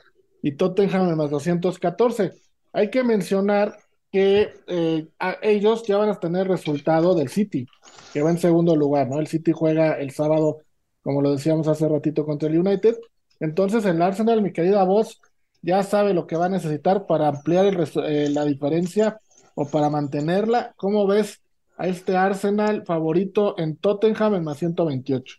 y 0.41 0.51
Tottenham 0.53 1.09
en 1.09 1.17
más 1.17 1.29
214. 1.29 2.33
Hay 2.73 2.89
que 2.89 3.05
mencionar 3.05 3.77
que 4.11 4.49
eh, 4.67 5.07
ellos 5.41 5.83
ya 5.83 5.97
van 5.97 6.09
a 6.09 6.19
tener 6.19 6.47
resultado 6.47 7.15
del 7.15 7.29
City, 7.29 7.67
que 8.13 8.21
va 8.21 8.31
en 8.31 8.37
segundo 8.37 8.75
lugar, 8.75 9.07
¿no? 9.07 9.19
El 9.19 9.27
City 9.27 9.53
juega 9.53 9.93
el 9.93 10.11
sábado, 10.11 10.59
como 11.07 11.21
lo 11.21 11.31
decíamos 11.31 11.69
hace 11.69 11.87
ratito, 11.87 12.25
contra 12.25 12.49
el 12.49 12.59
United. 12.59 12.97
Entonces 13.39 13.85
el 13.85 14.01
Arsenal, 14.01 14.41
mi 14.41 14.51
querida 14.51 14.83
voz, 14.83 15.21
ya 15.61 15.81
sabe 15.81 16.13
lo 16.13 16.27
que 16.27 16.35
va 16.35 16.47
a 16.47 16.49
necesitar 16.49 17.05
para 17.07 17.29
ampliar 17.29 17.65
eh, 18.03 18.27
la 18.29 18.43
diferencia 18.43 19.17
o 19.55 19.65
para 19.69 19.89
mantenerla. 19.89 20.73
¿Cómo 20.75 21.07
ves 21.07 21.39
a 21.77 21.87
este 21.87 22.17
Arsenal 22.17 22.83
favorito 22.85 23.57
en 23.57 23.77
Tottenham 23.77 24.35
en 24.35 24.43
más 24.43 24.57
128? 24.57 25.37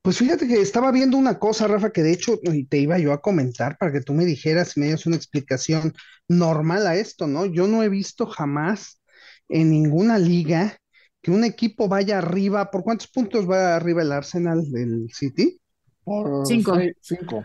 Pues 0.00 0.16
fíjate 0.16 0.46
que 0.46 0.60
estaba 0.60 0.92
viendo 0.92 1.16
una 1.16 1.40
cosa, 1.40 1.66
Rafa, 1.66 1.90
que 1.90 2.04
de 2.04 2.12
hecho 2.12 2.38
te 2.68 2.78
iba 2.78 3.00
yo 3.00 3.12
a 3.12 3.20
comentar 3.20 3.78
para 3.78 3.90
que 3.90 4.00
tú 4.00 4.14
me 4.14 4.24
dijeras, 4.24 4.76
me 4.76 4.84
dieras 4.84 5.06
una 5.06 5.16
explicación 5.16 5.92
normal 6.28 6.86
a 6.86 6.94
esto, 6.94 7.26
¿no? 7.26 7.46
Yo 7.46 7.66
no 7.66 7.82
he 7.82 7.88
visto 7.88 8.26
jamás 8.26 9.02
en 9.48 9.72
ninguna 9.72 10.20
liga 10.20 10.78
que 11.22 11.30
un 11.30 11.44
equipo 11.44 11.88
vaya 11.88 12.18
arriba. 12.18 12.70
¿Por 12.70 12.82
cuántos 12.82 13.08
puntos 13.08 13.48
va 13.48 13.76
arriba 13.76 14.02
el 14.02 14.12
Arsenal 14.12 14.70
del 14.70 15.08
City? 15.12 15.60
Por 16.04 16.46
cinco. 16.46 16.76
cinco. 17.00 17.44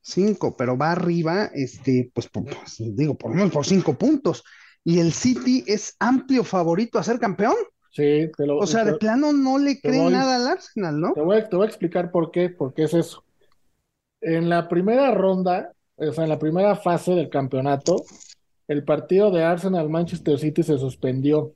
Cinco, 0.00 0.56
pero 0.56 0.76
va 0.76 0.90
arriba, 0.90 1.50
este, 1.54 2.10
pues, 2.12 2.28
pues, 2.28 2.46
digo, 2.78 3.14
por 3.14 3.30
lo 3.30 3.36
menos 3.36 3.52
por 3.52 3.64
cinco 3.64 3.94
puntos. 3.94 4.42
Y 4.84 4.98
el 4.98 5.12
City 5.12 5.62
es 5.66 5.94
amplio 6.00 6.42
favorito 6.42 6.98
a 6.98 7.04
ser 7.04 7.20
campeón. 7.20 7.54
Sí, 7.92 8.30
te 8.36 8.46
lo, 8.46 8.56
O 8.56 8.66
sea, 8.66 8.84
de 8.84 8.94
plano 8.94 9.32
no 9.32 9.58
le 9.58 9.80
cree 9.80 10.10
nada 10.10 10.36
al 10.36 10.48
Arsenal, 10.48 10.98
¿no? 10.98 11.12
Te 11.12 11.20
voy, 11.20 11.36
a, 11.36 11.48
te 11.48 11.54
voy 11.54 11.66
a 11.66 11.68
explicar 11.68 12.10
por 12.10 12.30
qué, 12.30 12.48
por 12.48 12.74
qué 12.74 12.84
es 12.84 12.94
eso. 12.94 13.22
En 14.20 14.48
la 14.48 14.68
primera 14.68 15.12
ronda, 15.12 15.72
o 15.96 16.12
sea, 16.12 16.24
en 16.24 16.30
la 16.30 16.38
primera 16.38 16.74
fase 16.74 17.12
del 17.12 17.28
campeonato, 17.28 18.02
el 18.66 18.82
partido 18.84 19.30
de 19.30 19.44
Arsenal-Manchester 19.44 20.38
City 20.38 20.62
se 20.62 20.78
suspendió. 20.78 21.54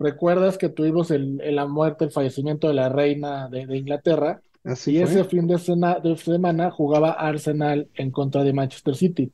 ¿Recuerdas 0.00 0.58
que 0.58 0.70
tuvimos 0.70 1.12
el, 1.12 1.40
la 1.54 1.66
muerte, 1.66 2.06
el 2.06 2.10
fallecimiento 2.10 2.66
de 2.66 2.74
la 2.74 2.88
reina 2.88 3.48
de, 3.48 3.66
de 3.66 3.76
Inglaterra? 3.76 4.42
y 4.86 4.98
ese 4.98 5.24
fin 5.24 5.46
de, 5.46 5.58
semana 5.58 6.70
jugaba 6.70 7.12
Arsenal 7.12 7.88
en 7.94 8.10
contra 8.10 8.44
de 8.44 8.52
Manchester 8.52 8.94
City. 8.94 9.32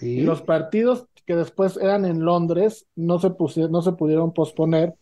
Y 0.00 0.20
los 0.22 0.42
partidos 0.42 1.06
que 1.26 1.34
después 1.34 1.76
eran 1.76 2.04
en 2.04 2.24
Londres 2.24 2.86
no 2.94 3.18
se, 3.18 3.30
no 3.68 3.82
se 3.82 3.92
pudieron 3.92 4.32
posponer 4.32 4.94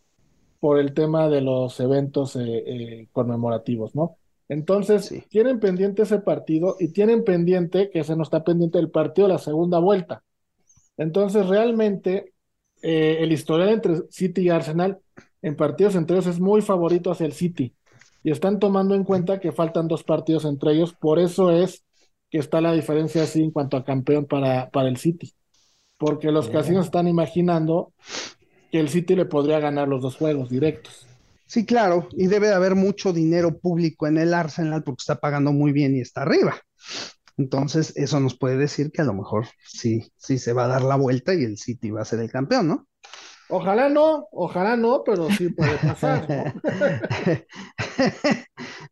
por 0.59 0.79
el 0.79 0.93
tema 0.93 1.27
de 1.27 1.41
los 1.41 1.79
eventos 1.79 2.35
eh, 2.35 2.41
eh, 2.45 3.07
conmemorativos, 3.11 3.95
¿no? 3.95 4.15
Entonces, 4.49 5.13
tienen 5.29 5.59
pendiente 5.59 6.03
ese 6.03 6.19
partido 6.19 6.75
y 6.79 6.89
tienen 6.89 7.23
pendiente 7.23 7.89
que 7.89 8.03
se 8.03 8.15
nos 8.15 8.27
está 8.27 8.43
pendiente 8.43 8.79
el 8.79 8.89
partido 8.89 9.27
de 9.27 9.33
la 9.33 9.39
segunda 9.39 9.79
vuelta. 9.79 10.23
Entonces, 10.97 11.47
realmente, 11.47 12.32
eh, 12.83 13.17
el 13.21 13.31
historial 13.31 13.69
entre 13.69 14.01
City 14.11 14.41
y 14.41 14.49
Arsenal 14.49 14.99
en 15.41 15.55
partidos 15.55 15.95
entre 15.95 16.17
ellos 16.17 16.27
es 16.27 16.39
muy 16.39 16.61
favorito 16.61 17.11
hacia 17.11 17.25
el 17.25 17.33
City 17.33 17.73
y 18.23 18.31
están 18.31 18.59
tomando 18.59 18.95
en 18.95 19.03
cuenta 19.03 19.39
que 19.39 19.51
faltan 19.51 19.87
dos 19.87 20.03
partidos 20.03 20.45
entre 20.45 20.73
ellos, 20.73 20.93
por 20.93 21.19
eso 21.19 21.51
es 21.51 21.83
que 22.29 22.37
está 22.37 22.61
la 22.61 22.73
diferencia 22.73 23.23
así 23.23 23.43
en 23.43 23.51
cuanto 23.51 23.77
a 23.77 23.83
campeón 23.83 24.25
para, 24.25 24.69
para 24.69 24.87
el 24.87 24.97
City, 24.97 25.33
porque 25.97 26.31
los 26.31 26.49
casinos 26.49 26.85
están 26.85 27.07
imaginando 27.07 27.93
que 28.71 28.79
el 28.79 28.89
City 28.89 29.15
le 29.15 29.25
podría 29.25 29.59
ganar 29.59 29.87
los 29.87 30.01
dos 30.01 30.15
juegos 30.15 30.49
directos. 30.49 31.05
Sí, 31.45 31.65
claro, 31.65 32.07
y 32.17 32.27
debe 32.27 32.47
de 32.47 32.53
haber 32.53 32.75
mucho 32.75 33.13
dinero 33.13 33.59
público 33.59 34.07
en 34.07 34.17
el 34.17 34.33
Arsenal 34.33 34.83
porque 34.83 35.01
está 35.01 35.19
pagando 35.19 35.51
muy 35.51 35.71
bien 35.71 35.95
y 35.95 36.01
está 36.01 36.23
arriba. 36.23 36.55
Entonces, 37.37 37.93
eso 37.95 38.19
nos 38.19 38.37
puede 38.37 38.57
decir 38.57 38.91
que 38.91 39.01
a 39.01 39.05
lo 39.05 39.13
mejor 39.13 39.47
sí, 39.65 40.11
sí 40.17 40.37
se 40.37 40.53
va 40.53 40.65
a 40.65 40.69
dar 40.69 40.83
la 40.83 40.95
vuelta 40.95 41.33
y 41.33 41.43
el 41.43 41.57
City 41.57 41.91
va 41.91 42.01
a 42.01 42.05
ser 42.05 42.19
el 42.19 42.31
campeón, 42.31 42.67
¿no? 42.67 42.87
Ojalá 43.49 43.89
no, 43.89 44.27
ojalá 44.31 44.75
no, 44.75 45.03
pero 45.05 45.29
sí 45.29 45.49
puede 45.49 45.77
pasar. 45.77 46.55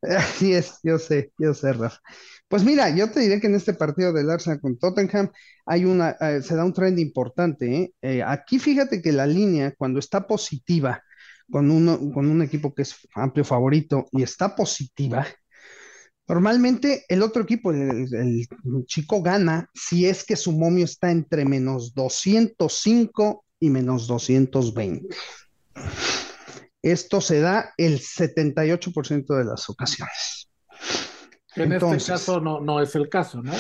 Así 0.02 0.54
es, 0.54 0.80
yo 0.84 1.00
sé, 1.00 1.32
yo 1.38 1.54
sé, 1.54 1.74
Rafa. 1.74 2.00
Pues 2.48 2.64
mira, 2.64 2.90
yo 2.90 3.10
te 3.10 3.22
diré 3.22 3.40
que 3.40 3.48
en 3.48 3.56
este 3.56 3.74
partido 3.74 4.12
del 4.12 4.30
Arsenal 4.30 4.60
con 4.60 4.78
Tottenham 4.78 5.32
hay 5.66 5.86
una, 5.86 6.18
eh, 6.20 6.42
se 6.42 6.56
da 6.56 6.66
un 6.66 6.74
trend 6.74 7.00
importante. 7.00 7.76
¿eh? 7.76 7.94
Eh, 8.02 8.24
aquí 8.24 8.60
fíjate 8.60 9.02
que 9.02 9.14
la 9.14 9.26
línea, 9.26 9.74
cuando 9.78 10.00
está 10.00 10.28
positiva, 10.28 11.02
con, 11.50 11.72
uno, 11.72 11.98
con 12.14 12.30
un 12.30 12.42
equipo 12.42 12.74
que 12.74 12.82
es 12.82 12.96
amplio 13.16 13.46
favorito 13.46 14.08
y 14.12 14.24
está 14.24 14.56
positiva, 14.56 15.26
normalmente 16.28 17.06
el 17.10 17.22
otro 17.22 17.44
equipo, 17.44 17.72
el, 17.72 18.08
el 18.14 18.48
chico 18.86 19.22
gana 19.22 19.70
si 19.74 20.06
es 20.06 20.24
que 20.24 20.36
su 20.36 20.52
momio 20.52 20.86
está 20.86 21.12
entre 21.12 21.46
menos 21.46 21.94
205 21.94 23.46
y 23.60 23.70
menos 23.70 24.08
220. 24.08 25.16
Esto 26.82 27.22
se 27.22 27.40
da 27.40 27.74
el 27.78 28.00
78% 28.00 29.38
de 29.38 29.46
las 29.46 29.70
ocasiones. 29.70 30.50
En 31.56 31.74
este 31.74 31.98
caso 32.12 32.40
no, 32.40 32.60
no 32.60 32.82
es 32.82 32.96
el 32.96 33.10
caso, 33.10 33.42
¿no? 33.42 33.54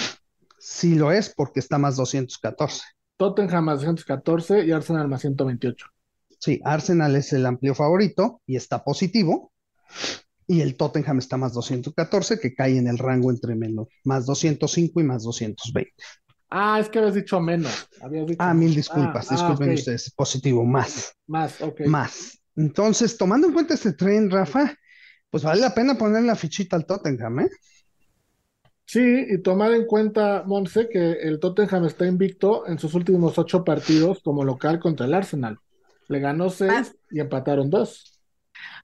Sí 0.57 0.95
lo 0.95 1.11
es 1.11 1.33
porque 1.33 1.59
está 1.59 1.77
más 1.77 1.97
214. 1.97 2.83
Tottenham 3.17 3.65
más 3.65 3.81
214 3.81 4.65
y 4.65 4.71
Arsenal 4.71 5.07
más 5.07 5.21
128. 5.21 5.87
Sí, 6.39 6.59
Arsenal 6.63 7.15
es 7.15 7.33
el 7.33 7.45
amplio 7.45 7.75
favorito 7.75 8.41
y 8.47 8.55
está 8.55 8.83
positivo. 8.83 9.51
Y 10.51 10.59
el 10.59 10.75
Tottenham 10.75 11.17
está 11.17 11.37
más 11.37 11.53
214, 11.53 12.37
que 12.37 12.53
cae 12.53 12.77
en 12.77 12.87
el 12.87 12.97
rango 12.97 13.31
entre 13.31 13.55
menos, 13.55 13.87
más 14.03 14.25
205 14.25 14.99
y 14.99 15.03
más 15.05 15.23
220. 15.23 15.93
Ah, 16.49 16.77
es 16.77 16.89
que 16.89 16.99
habías 16.99 17.13
dicho 17.13 17.39
menos. 17.39 17.87
ah, 18.37 18.53
mil 18.53 18.75
disculpas, 18.75 19.31
ah, 19.31 19.35
disculpen 19.35 19.73
ustedes. 19.75 20.11
Positivo, 20.11 20.65
más. 20.65 21.15
Más, 21.25 21.61
ok. 21.61 21.85
Más. 21.85 22.37
Entonces, 22.57 23.15
tomando 23.15 23.47
en 23.47 23.53
cuenta 23.53 23.75
este 23.75 23.93
tren, 23.93 24.29
Rafa, 24.29 24.75
pues 25.29 25.41
vale 25.41 25.61
la 25.61 25.73
pena 25.73 25.97
poner 25.97 26.23
la 26.23 26.35
fichita 26.35 26.75
al 26.75 26.85
Tottenham, 26.85 27.39
¿eh? 27.39 27.49
Sí, 28.83 29.25
y 29.29 29.41
tomar 29.41 29.71
en 29.71 29.85
cuenta, 29.85 30.43
Monse, 30.45 30.89
que 30.89 31.13
el 31.13 31.39
Tottenham 31.39 31.85
está 31.85 32.05
invicto 32.05 32.67
en 32.67 32.77
sus 32.77 32.93
últimos 32.93 33.37
ocho 33.37 33.63
partidos 33.63 34.19
como 34.21 34.43
local 34.43 34.81
contra 34.81 35.05
el 35.05 35.13
Arsenal. 35.13 35.59
Le 36.09 36.19
ganó 36.19 36.49
seis 36.49 36.91
ah. 36.93 37.05
y 37.09 37.21
empataron 37.21 37.69
dos. 37.69 38.10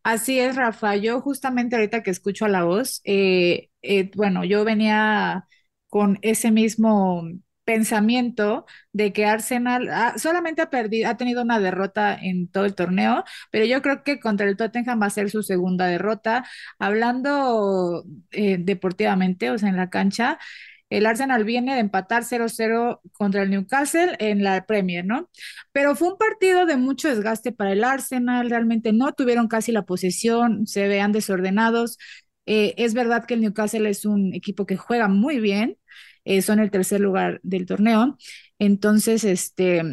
Así 0.03 0.39
es, 0.39 0.55
Rafa. 0.55 0.95
Yo 0.95 1.21
justamente 1.21 1.75
ahorita 1.75 2.03
que 2.03 2.11
escucho 2.11 2.45
a 2.45 2.49
la 2.49 2.63
voz, 2.63 3.01
eh, 3.05 3.69
eh, 3.81 4.11
bueno, 4.15 4.43
yo 4.43 4.63
venía 4.65 5.47
con 5.89 6.19
ese 6.21 6.51
mismo 6.51 7.23
pensamiento 7.63 8.65
de 8.93 9.11
que 9.11 9.25
Arsenal 9.25 9.89
solamente 10.17 10.61
ha 10.61 10.69
perdido, 10.69 11.09
ha 11.09 11.17
tenido 11.17 11.41
una 11.41 11.59
derrota 11.59 12.15
en 12.15 12.47
todo 12.49 12.63
el 12.65 12.75
torneo, 12.75 13.25
pero 13.51 13.65
yo 13.65 13.81
creo 13.81 14.03
que 14.03 14.19
contra 14.21 14.47
el 14.47 14.55
Tottenham 14.55 15.01
va 15.01 15.07
a 15.07 15.09
ser 15.09 15.29
su 15.29 15.43
segunda 15.43 15.85
derrota. 15.87 16.45
Hablando 16.79 18.05
eh, 18.31 18.57
deportivamente, 18.59 19.51
o 19.51 19.57
sea, 19.57 19.67
en 19.69 19.75
la 19.77 19.89
cancha, 19.89 20.39
el 20.89 21.05
Arsenal 21.05 21.43
viene 21.43 21.73
de 21.73 21.81
empatar 21.81 22.23
0-0 22.23 23.01
contra 23.13 23.43
el 23.43 23.49
Newcastle 23.49 24.15
en 24.19 24.43
la 24.43 24.65
Premier, 24.65 25.05
¿no? 25.05 25.29
Pero 25.71 25.95
fue 25.95 26.09
un 26.09 26.17
partido 26.17 26.65
de 26.65 26.77
mucho 26.77 27.09
desgaste 27.09 27.51
para 27.51 27.73
el 27.73 27.83
Arsenal, 27.83 28.49
realmente 28.49 28.93
no 28.93 29.11
tuvieron 29.13 29.47
casi 29.47 29.71
la 29.71 29.83
posesión, 29.85 30.65
se 30.67 30.87
vean 30.87 31.11
desordenados. 31.11 31.97
Eh, 32.45 32.73
es 32.77 32.93
verdad 32.93 33.25
que 33.25 33.33
el 33.33 33.41
Newcastle 33.41 33.89
es 33.89 34.05
un 34.05 34.33
equipo 34.33 34.65
que 34.65 34.77
juega 34.77 35.07
muy 35.09 35.39
bien, 35.39 35.77
eh, 36.25 36.41
son 36.41 36.59
el 36.59 36.71
tercer 36.71 37.01
lugar 37.01 37.39
del 37.43 37.65
torneo. 37.65 38.17
Entonces, 38.59 39.23
este, 39.25 39.83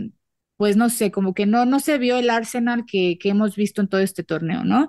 pues 0.56 0.76
no 0.76 0.88
sé, 0.88 1.10
como 1.10 1.34
que 1.34 1.46
no, 1.46 1.66
no 1.66 1.80
se 1.80 1.98
vio 1.98 2.16
el 2.18 2.30
Arsenal 2.30 2.84
que, 2.86 3.18
que 3.18 3.30
hemos 3.30 3.56
visto 3.56 3.80
en 3.80 3.88
todo 3.88 4.00
este 4.00 4.22
torneo, 4.24 4.64
¿no? 4.64 4.88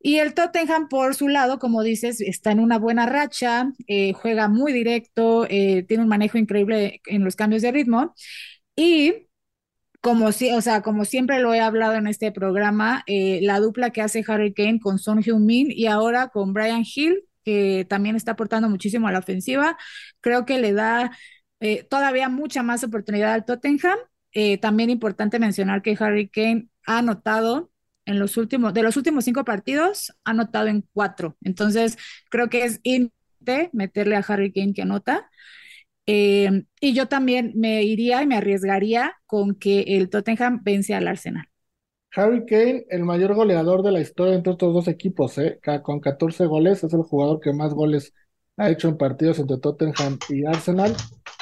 Y 0.00 0.18
el 0.18 0.34
Tottenham, 0.34 0.88
por 0.88 1.14
su 1.14 1.28
lado, 1.28 1.58
como 1.58 1.82
dices, 1.82 2.20
está 2.20 2.52
en 2.52 2.60
una 2.60 2.78
buena 2.78 3.06
racha, 3.06 3.72
eh, 3.88 4.12
juega 4.12 4.48
muy 4.48 4.72
directo, 4.72 5.46
eh, 5.50 5.84
tiene 5.88 6.04
un 6.04 6.08
manejo 6.08 6.38
increíble 6.38 7.00
en 7.06 7.24
los 7.24 7.34
cambios 7.36 7.62
de 7.62 7.72
ritmo. 7.72 8.14
Y 8.76 9.28
como 10.00 10.32
si, 10.32 10.52
o 10.52 10.60
sea, 10.62 10.82
como 10.82 11.04
siempre 11.04 11.40
lo 11.40 11.54
he 11.54 11.60
hablado 11.60 11.94
en 11.96 12.06
este 12.06 12.32
programa, 12.32 13.02
eh, 13.06 13.40
la 13.42 13.60
dupla 13.60 13.90
que 13.90 14.02
hace 14.02 14.24
Harry 14.28 14.54
Kane 14.54 14.80
con 14.80 14.98
Son 14.98 15.20
Heung-min 15.22 15.72
y 15.72 15.86
ahora 15.86 16.28
con 16.28 16.52
Brian 16.52 16.84
Hill, 16.84 17.24
que 17.44 17.86
también 17.88 18.16
está 18.16 18.32
aportando 18.32 18.68
muchísimo 18.68 19.08
a 19.08 19.12
la 19.12 19.20
ofensiva, 19.20 19.76
creo 20.20 20.46
que 20.46 20.60
le 20.60 20.72
da 20.72 21.12
todavía 21.90 22.28
mucha 22.28 22.62
más 22.62 22.84
oportunidad 22.84 23.32
al 23.34 23.44
Tottenham. 23.44 23.98
también 24.60 24.90
importante 24.90 25.40
mencionar 25.40 25.82
que 25.82 25.96
Harry 25.98 26.28
Kane 26.28 26.68
ha 26.86 26.98
anotado 26.98 27.70
en 28.08 28.18
los 28.18 28.38
últimos, 28.38 28.72
de 28.72 28.82
los 28.82 28.96
últimos 28.96 29.26
cinco 29.26 29.44
partidos, 29.44 30.14
ha 30.24 30.30
anotado 30.30 30.68
en 30.68 30.82
cuatro. 30.94 31.36
Entonces, 31.42 31.98
creo 32.30 32.48
que 32.48 32.64
es 32.64 32.80
inte 32.82 33.68
meterle 33.72 34.16
a 34.16 34.24
Harry 34.26 34.50
Kane 34.50 34.72
que 34.72 34.82
anota. 34.82 35.28
Eh, 36.06 36.64
y 36.80 36.94
yo 36.94 37.06
también 37.06 37.52
me 37.54 37.82
iría 37.82 38.22
y 38.22 38.26
me 38.26 38.36
arriesgaría 38.36 39.12
con 39.26 39.54
que 39.54 39.82
el 39.82 40.08
Tottenham 40.08 40.62
vence 40.64 40.94
al 40.94 41.06
Arsenal. 41.06 41.44
Harry 42.16 42.46
Kane, 42.46 42.86
el 42.88 43.04
mayor 43.04 43.34
goleador 43.34 43.82
de 43.82 43.92
la 43.92 44.00
historia 44.00 44.34
entre 44.34 44.52
estos 44.52 44.72
dos 44.72 44.88
equipos, 44.88 45.36
¿eh? 45.36 45.60
con 45.82 46.00
14 46.00 46.46
goles, 46.46 46.82
es 46.82 46.94
el 46.94 47.02
jugador 47.02 47.40
que 47.40 47.52
más 47.52 47.74
goles 47.74 48.14
ha 48.56 48.70
hecho 48.70 48.88
en 48.88 48.96
partidos 48.96 49.38
entre 49.38 49.58
Tottenham 49.58 50.18
y 50.30 50.46
Arsenal. 50.46 50.96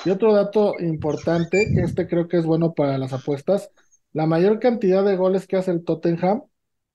Y 0.05 0.11
otro 0.11 0.35
dato 0.35 0.75
importante, 0.81 1.65
este 1.81 2.09
creo 2.09 2.27
que 2.27 2.39
es 2.39 2.45
bueno 2.45 2.75
para 2.75 2.99
las 2.99 3.13
apuestas, 3.13 3.71
la 4.13 4.27
mayor 4.27 4.59
cantidad 4.59 5.05
de 5.05 5.15
goles 5.15 5.47
que 5.47 5.57
hace 5.57 5.71
el 5.71 5.85
Tottenham 5.85 6.43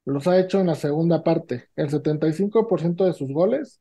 los 0.06 0.28
ha 0.28 0.40
hecho 0.40 0.60
en 0.60 0.68
la 0.68 0.76
segunda 0.76 1.24
parte. 1.24 1.70
El 1.76 1.90
75% 1.90 3.06
de 3.06 3.14
sus 3.14 3.32
goles 3.32 3.80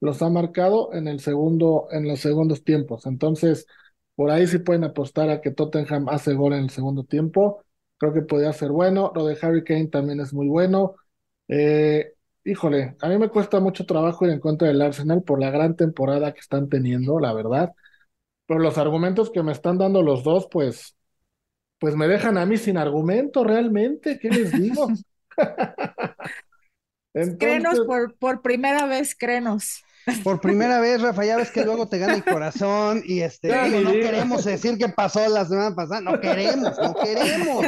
los 0.00 0.22
ha 0.22 0.30
marcado 0.30 0.92
en 0.94 1.08
el 1.08 1.20
segundo, 1.20 1.88
en 1.90 2.08
los 2.08 2.20
segundos 2.20 2.64
tiempos. 2.64 3.06
Entonces, 3.06 3.66
por 4.14 4.30
ahí 4.30 4.46
sí 4.46 4.58
pueden 4.58 4.84
apostar 4.84 5.30
a 5.30 5.40
que 5.40 5.50
Tottenham 5.50 6.08
hace 6.08 6.34
gol 6.34 6.54
en 6.54 6.64
el 6.64 6.70
segundo 6.70 7.04
tiempo. 7.04 7.64
Creo 7.98 8.12
que 8.14 8.22
podría 8.22 8.52
ser 8.52 8.70
bueno. 8.70 9.12
Lo 9.14 9.26
de 9.26 9.36
Harry 9.42 9.64
Kane 9.64 9.88
también 9.88 10.20
es 10.20 10.32
muy 10.32 10.48
bueno. 10.48 10.96
Eh, 11.48 12.14
híjole, 12.44 12.96
a 13.00 13.08
mí 13.08 13.18
me 13.18 13.28
cuesta 13.28 13.60
mucho 13.60 13.86
trabajo 13.86 14.24
ir 14.26 14.32
en 14.32 14.40
contra 14.40 14.68
del 14.68 14.80
Arsenal 14.82 15.22
por 15.22 15.40
la 15.40 15.50
gran 15.50 15.76
temporada 15.76 16.32
que 16.32 16.40
están 16.40 16.68
teniendo, 16.68 17.18
la 17.20 17.32
verdad. 17.34 17.72
Pero 18.46 18.60
los 18.60 18.78
argumentos 18.78 19.30
que 19.30 19.42
me 19.42 19.52
están 19.52 19.78
dando 19.78 20.02
los 20.02 20.24
dos, 20.24 20.48
pues, 20.50 20.96
pues 21.78 21.96
me 21.96 22.08
dejan 22.08 22.38
a 22.38 22.46
mí 22.46 22.56
sin 22.58 22.78
argumento 22.78 23.44
realmente. 23.44 24.18
¿Qué 24.20 24.30
les 24.30 24.52
digo? 24.52 24.88
Crenos 27.38 27.80
por, 27.80 28.16
por 28.16 28.40
primera 28.40 28.86
vez, 28.86 29.16
crenos. 29.16 29.82
Por 30.22 30.40
primera 30.40 30.80
vez, 30.80 31.02
Rafa, 31.02 31.24
ya 31.24 31.36
ves 31.36 31.50
que 31.50 31.64
luego 31.64 31.88
te 31.88 31.98
gana 31.98 32.14
el 32.14 32.24
corazón 32.24 33.02
y 33.04 33.20
este, 33.20 33.48
no 33.48 33.92
queremos 33.92 34.44
decir 34.44 34.78
qué 34.78 34.88
pasó 34.88 35.28
la 35.28 35.44
semana 35.44 35.74
pasada, 35.74 36.00
no 36.00 36.20
queremos, 36.20 36.78
no 36.78 36.94
queremos. 36.94 37.66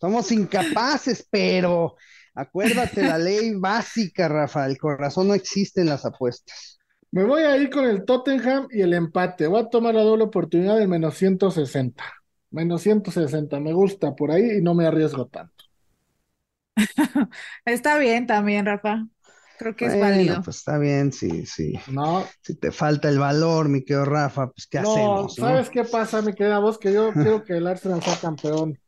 Somos 0.00 0.30
incapaces, 0.30 1.26
pero 1.30 1.96
acuérdate 2.34 3.02
la 3.02 3.18
ley 3.18 3.54
básica, 3.54 4.28
Rafa, 4.28 4.66
el 4.66 4.78
corazón 4.78 5.28
no 5.28 5.34
existe 5.34 5.80
en 5.80 5.88
las 5.88 6.04
apuestas. 6.04 6.78
Me 7.10 7.24
voy 7.24 7.42
a 7.42 7.56
ir 7.56 7.70
con 7.70 7.84
el 7.84 8.04
Tottenham 8.04 8.68
y 8.70 8.82
el 8.82 8.92
empate. 8.92 9.46
Voy 9.46 9.60
a 9.60 9.70
tomar 9.70 9.94
la 9.94 10.02
doble 10.02 10.24
oportunidad 10.24 10.76
del 10.76 10.88
menos 10.88 11.16
160. 11.16 12.04
Menos 12.50 12.82
160, 12.82 13.58
me 13.60 13.72
gusta 13.72 14.14
por 14.14 14.30
ahí 14.30 14.58
y 14.58 14.62
no 14.62 14.74
me 14.74 14.86
arriesgo 14.86 15.26
tanto. 15.26 15.55
Está 17.64 17.98
bien 17.98 18.26
también, 18.26 18.66
Rafa. 18.66 19.06
Creo 19.58 19.74
que 19.74 19.86
es 19.86 19.98
válido. 19.98 20.42
Pues 20.42 20.58
está 20.58 20.78
bien, 20.78 21.12
sí, 21.12 21.46
sí. 21.46 21.72
No. 21.88 22.26
Si 22.42 22.56
te 22.56 22.70
falta 22.70 23.08
el 23.08 23.18
valor, 23.18 23.68
mi 23.68 23.82
querido 23.82 24.04
Rafa, 24.04 24.50
pues 24.50 24.66
¿qué 24.66 24.78
hacemos? 24.78 25.34
¿Sabes 25.34 25.70
qué 25.70 25.84
pasa, 25.84 26.20
mi 26.20 26.34
querida 26.34 26.58
voz? 26.58 26.78
Que 26.78 26.92
yo 26.92 27.10
quiero 27.14 27.42
que 27.42 27.56
el 27.56 27.66
Arsenal 27.66 28.02
sea 28.02 28.16
campeón. 28.16 28.78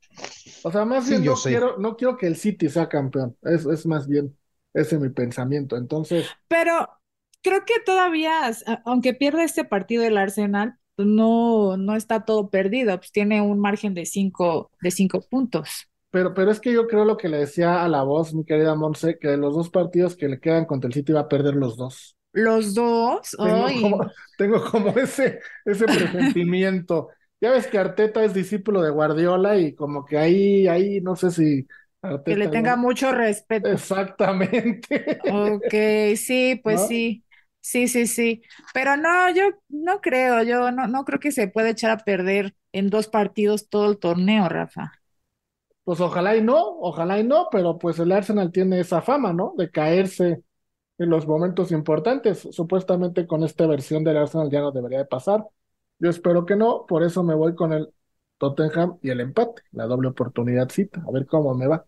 O 0.62 0.70
sea, 0.70 0.85
más 0.85 1.09
bien 1.09 1.24
no 1.24 1.35
quiero, 1.35 1.79
no 1.79 1.96
quiero 1.96 2.16
que 2.16 2.27
el 2.27 2.37
City 2.37 2.68
sea 2.68 2.88
campeón. 2.88 3.37
Es, 3.42 3.64
es 3.64 3.87
más 3.87 4.07
bien 4.07 4.37
ese 4.74 4.96
es 4.96 5.01
mi 5.01 5.09
pensamiento. 5.09 5.77
Entonces. 5.77 6.27
Pero 6.48 6.88
creo 7.42 7.64
que 7.64 7.81
todavía, 7.85 8.51
aunque 8.85 9.14
pierda 9.14 9.44
este 9.44 9.64
partido 9.64 10.05
el 10.05 10.18
Arsenal, 10.18 10.79
no, 10.96 11.77
no 11.77 11.94
está 11.94 12.24
todo 12.24 12.51
perdido. 12.51 12.96
Pues 12.98 13.12
tiene 13.12 13.40
un 13.40 13.59
margen 13.61 13.94
de 13.94 14.05
cinco, 14.07 14.70
de 14.81 14.90
cinco 14.90 15.22
puntos. 15.22 15.88
Pero, 16.11 16.33
pero 16.33 16.51
es 16.51 16.61
que 16.61 16.73
yo 16.73 16.87
creo 16.87 17.05
lo 17.05 17.16
que 17.16 17.29
le 17.29 17.38
decía 17.38 17.85
a 17.85 17.88
la 17.88 18.03
voz, 18.03 18.33
mi 18.33 18.44
querida 18.44 18.75
Monse, 18.75 19.18
que 19.18 19.29
de 19.29 19.37
los 19.37 19.55
dos 19.55 19.68
partidos 19.68 20.16
que 20.16 20.29
le 20.29 20.40
quedan 20.40 20.64
contra 20.64 20.88
el 20.88 20.94
City 20.94 21.12
va 21.12 21.21
a 21.21 21.29
perder 21.29 21.55
los 21.55 21.77
dos. 21.77 22.16
Los 22.33 22.75
dos, 22.75 23.37
tengo, 24.37 24.62
como, 24.71 24.90
ese, 24.90 25.40
ese 25.64 25.85
presentimiento. 25.87 27.09
ya 27.40 27.51
ves 27.51 27.66
que 27.66 27.79
Arteta 27.79 28.23
es 28.25 28.33
discípulo 28.33 28.83
de 28.83 28.90
Guardiola 28.90 29.59
y 29.59 29.75
como 29.75 30.05
que 30.05 30.18
ahí, 30.18 30.68
ahí, 30.68 31.01
no 31.01 31.16
sé 31.16 31.31
si 31.31 31.66
que 32.25 32.37
le 32.37 32.49
tenga 32.49 32.77
mucho 32.77 33.12
respeto. 33.12 33.68
Exactamente. 33.68 35.18
Ok, 35.31 36.16
sí, 36.16 36.61
pues 36.62 36.87
sí. 36.87 37.25
Sí, 37.61 37.88
sí, 37.88 38.07
sí. 38.07 38.42
Pero 38.73 38.97
no, 38.97 39.31
yo 39.35 39.51
no 39.68 40.01
creo, 40.01 40.42
yo 40.42 40.71
no, 40.71 40.87
no 40.87 41.05
creo 41.05 41.18
que 41.18 41.33
se 41.33 41.49
pueda 41.49 41.71
echar 41.71 41.90
a 41.90 41.99
perder 41.99 42.55
en 42.73 42.88
dos 42.88 43.09
partidos 43.09 43.68
todo 43.68 43.90
el 43.90 43.99
torneo, 43.99 44.49
Rafa 44.49 44.92
pues 45.88 46.01
ojalá 46.03 46.37
y 46.37 46.42
no, 46.42 46.77
ojalá 46.81 47.18
y 47.18 47.24
no, 47.24 47.48
pero 47.51 47.79
pues 47.79 47.98
el 47.98 48.12
Arsenal 48.12 48.53
tiene 48.53 48.79
esa 48.79 49.01
fama, 49.01 49.33
¿no? 49.33 49.55
De 49.57 49.70
caerse 49.70 50.42
en 50.98 51.09
los 51.11 51.27
momentos 51.27 51.72
importantes. 51.72 52.46
Supuestamente 52.53 53.27
con 53.27 53.42
esta 53.42 53.66
versión 53.66 54.05
del 54.05 54.18
Arsenal 54.18 54.51
ya 54.51 54.61
no 54.61 54.70
debería 54.70 54.98
de 54.98 55.07
pasar. 55.07 55.46
Yo 55.98 56.11
espero 56.11 56.44
que 56.44 56.57
no, 56.57 56.85
por 56.87 57.05
eso 57.05 57.22
me 57.22 57.35
voy 57.35 57.55
con 57.55 57.72
el 57.72 57.88
Tottenham 58.37 58.98
y 59.03 59.09
el 59.09 59.20
empate, 59.20 59.62
la 59.72 59.87
doble 59.87 60.09
oportunidad 60.09 60.68
cita, 60.68 61.03
a 61.09 61.11
ver 61.11 61.27
cómo 61.27 61.55
me 61.55 61.66
va. 61.66 61.87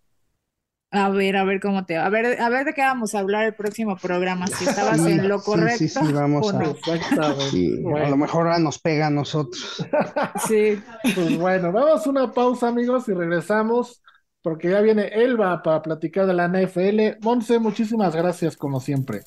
A 0.92 1.09
ver, 1.09 1.37
a 1.37 1.44
ver 1.44 1.61
cómo 1.61 1.87
te 1.87 1.96
va. 1.96 2.07
A 2.07 2.11
ver, 2.11 2.40
a 2.40 2.48
ver 2.48 2.64
de 2.64 2.74
qué 2.74 2.81
vamos 2.81 3.14
a 3.14 3.20
hablar 3.20 3.44
el 3.44 3.55
próximo 3.55 3.96
programa, 3.96 4.48
si 4.48 4.64
estabas 4.64 4.98
en 5.07 5.29
lo 5.29 5.40
correcto. 5.40 5.79
Sí, 5.79 5.88
sí, 5.88 6.12
vamos 6.12 6.53
a. 6.53 6.59
A 6.59 8.09
lo 8.09 8.16
mejor 8.16 8.46
ahora 8.46 8.59
nos 8.59 8.81
pega 8.81 9.07
a 9.07 9.11
nosotros. 9.11 9.87
sí. 10.48 10.83
Pues 11.14 11.38
bueno, 11.38 11.70
vamos 11.70 12.05
a 12.05 12.11
una 12.11 12.33
pausa, 12.33 12.68
amigos, 12.68 13.09
y 13.09 13.12
regresamos, 13.12 14.03
porque 14.42 14.70
ya 14.70 14.81
viene 14.81 15.07
Elba 15.14 15.62
para 15.62 15.81
platicar 15.81 16.26
de 16.26 16.35
la 16.35 16.48
NFL. 16.48 17.22
Monse, 17.22 17.61
muchísimas 17.61 18.16
gracias, 18.16 18.57
como 18.57 18.81
siempre. 18.81 19.20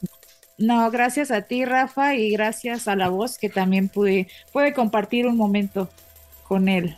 No, 0.57 0.91
gracias 0.91 1.31
a 1.31 1.43
ti, 1.43 1.63
Rafa, 1.63 2.15
y 2.15 2.31
gracias 2.31 2.89
a 2.89 2.97
la 2.97 3.07
voz 3.07 3.37
que 3.37 3.47
también 3.47 3.87
pude, 3.87 4.27
puede 4.51 4.73
compartir 4.73 5.27
un 5.27 5.37
momento 5.37 5.89
con 6.45 6.67
él 6.67 6.97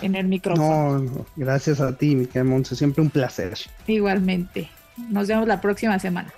en 0.00 0.14
el 0.14 0.26
micrófono. 0.26 0.98
No, 0.98 1.26
gracias 1.36 1.80
a 1.80 1.96
ti, 1.96 2.16
Miquel 2.16 2.44
Monse, 2.44 2.76
siempre 2.76 3.02
un 3.02 3.10
placer. 3.10 3.56
Igualmente. 3.86 4.68
Nos 5.10 5.28
vemos 5.28 5.46
la 5.46 5.60
próxima 5.60 5.98
semana. 5.98 6.32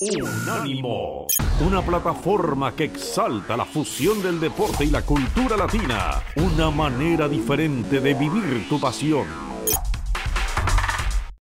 Unánimo, 0.00 1.26
una 1.66 1.80
plataforma 1.80 2.74
que 2.74 2.84
exalta 2.84 3.56
la 3.56 3.64
fusión 3.64 4.22
del 4.22 4.38
deporte 4.38 4.84
y 4.84 4.90
la 4.90 5.00
cultura 5.02 5.56
latina, 5.56 6.22
una 6.36 6.70
manera 6.70 7.26
diferente 7.26 8.00
de 8.00 8.12
vivir 8.12 8.68
tu 8.68 8.78
pasión. 8.78 9.53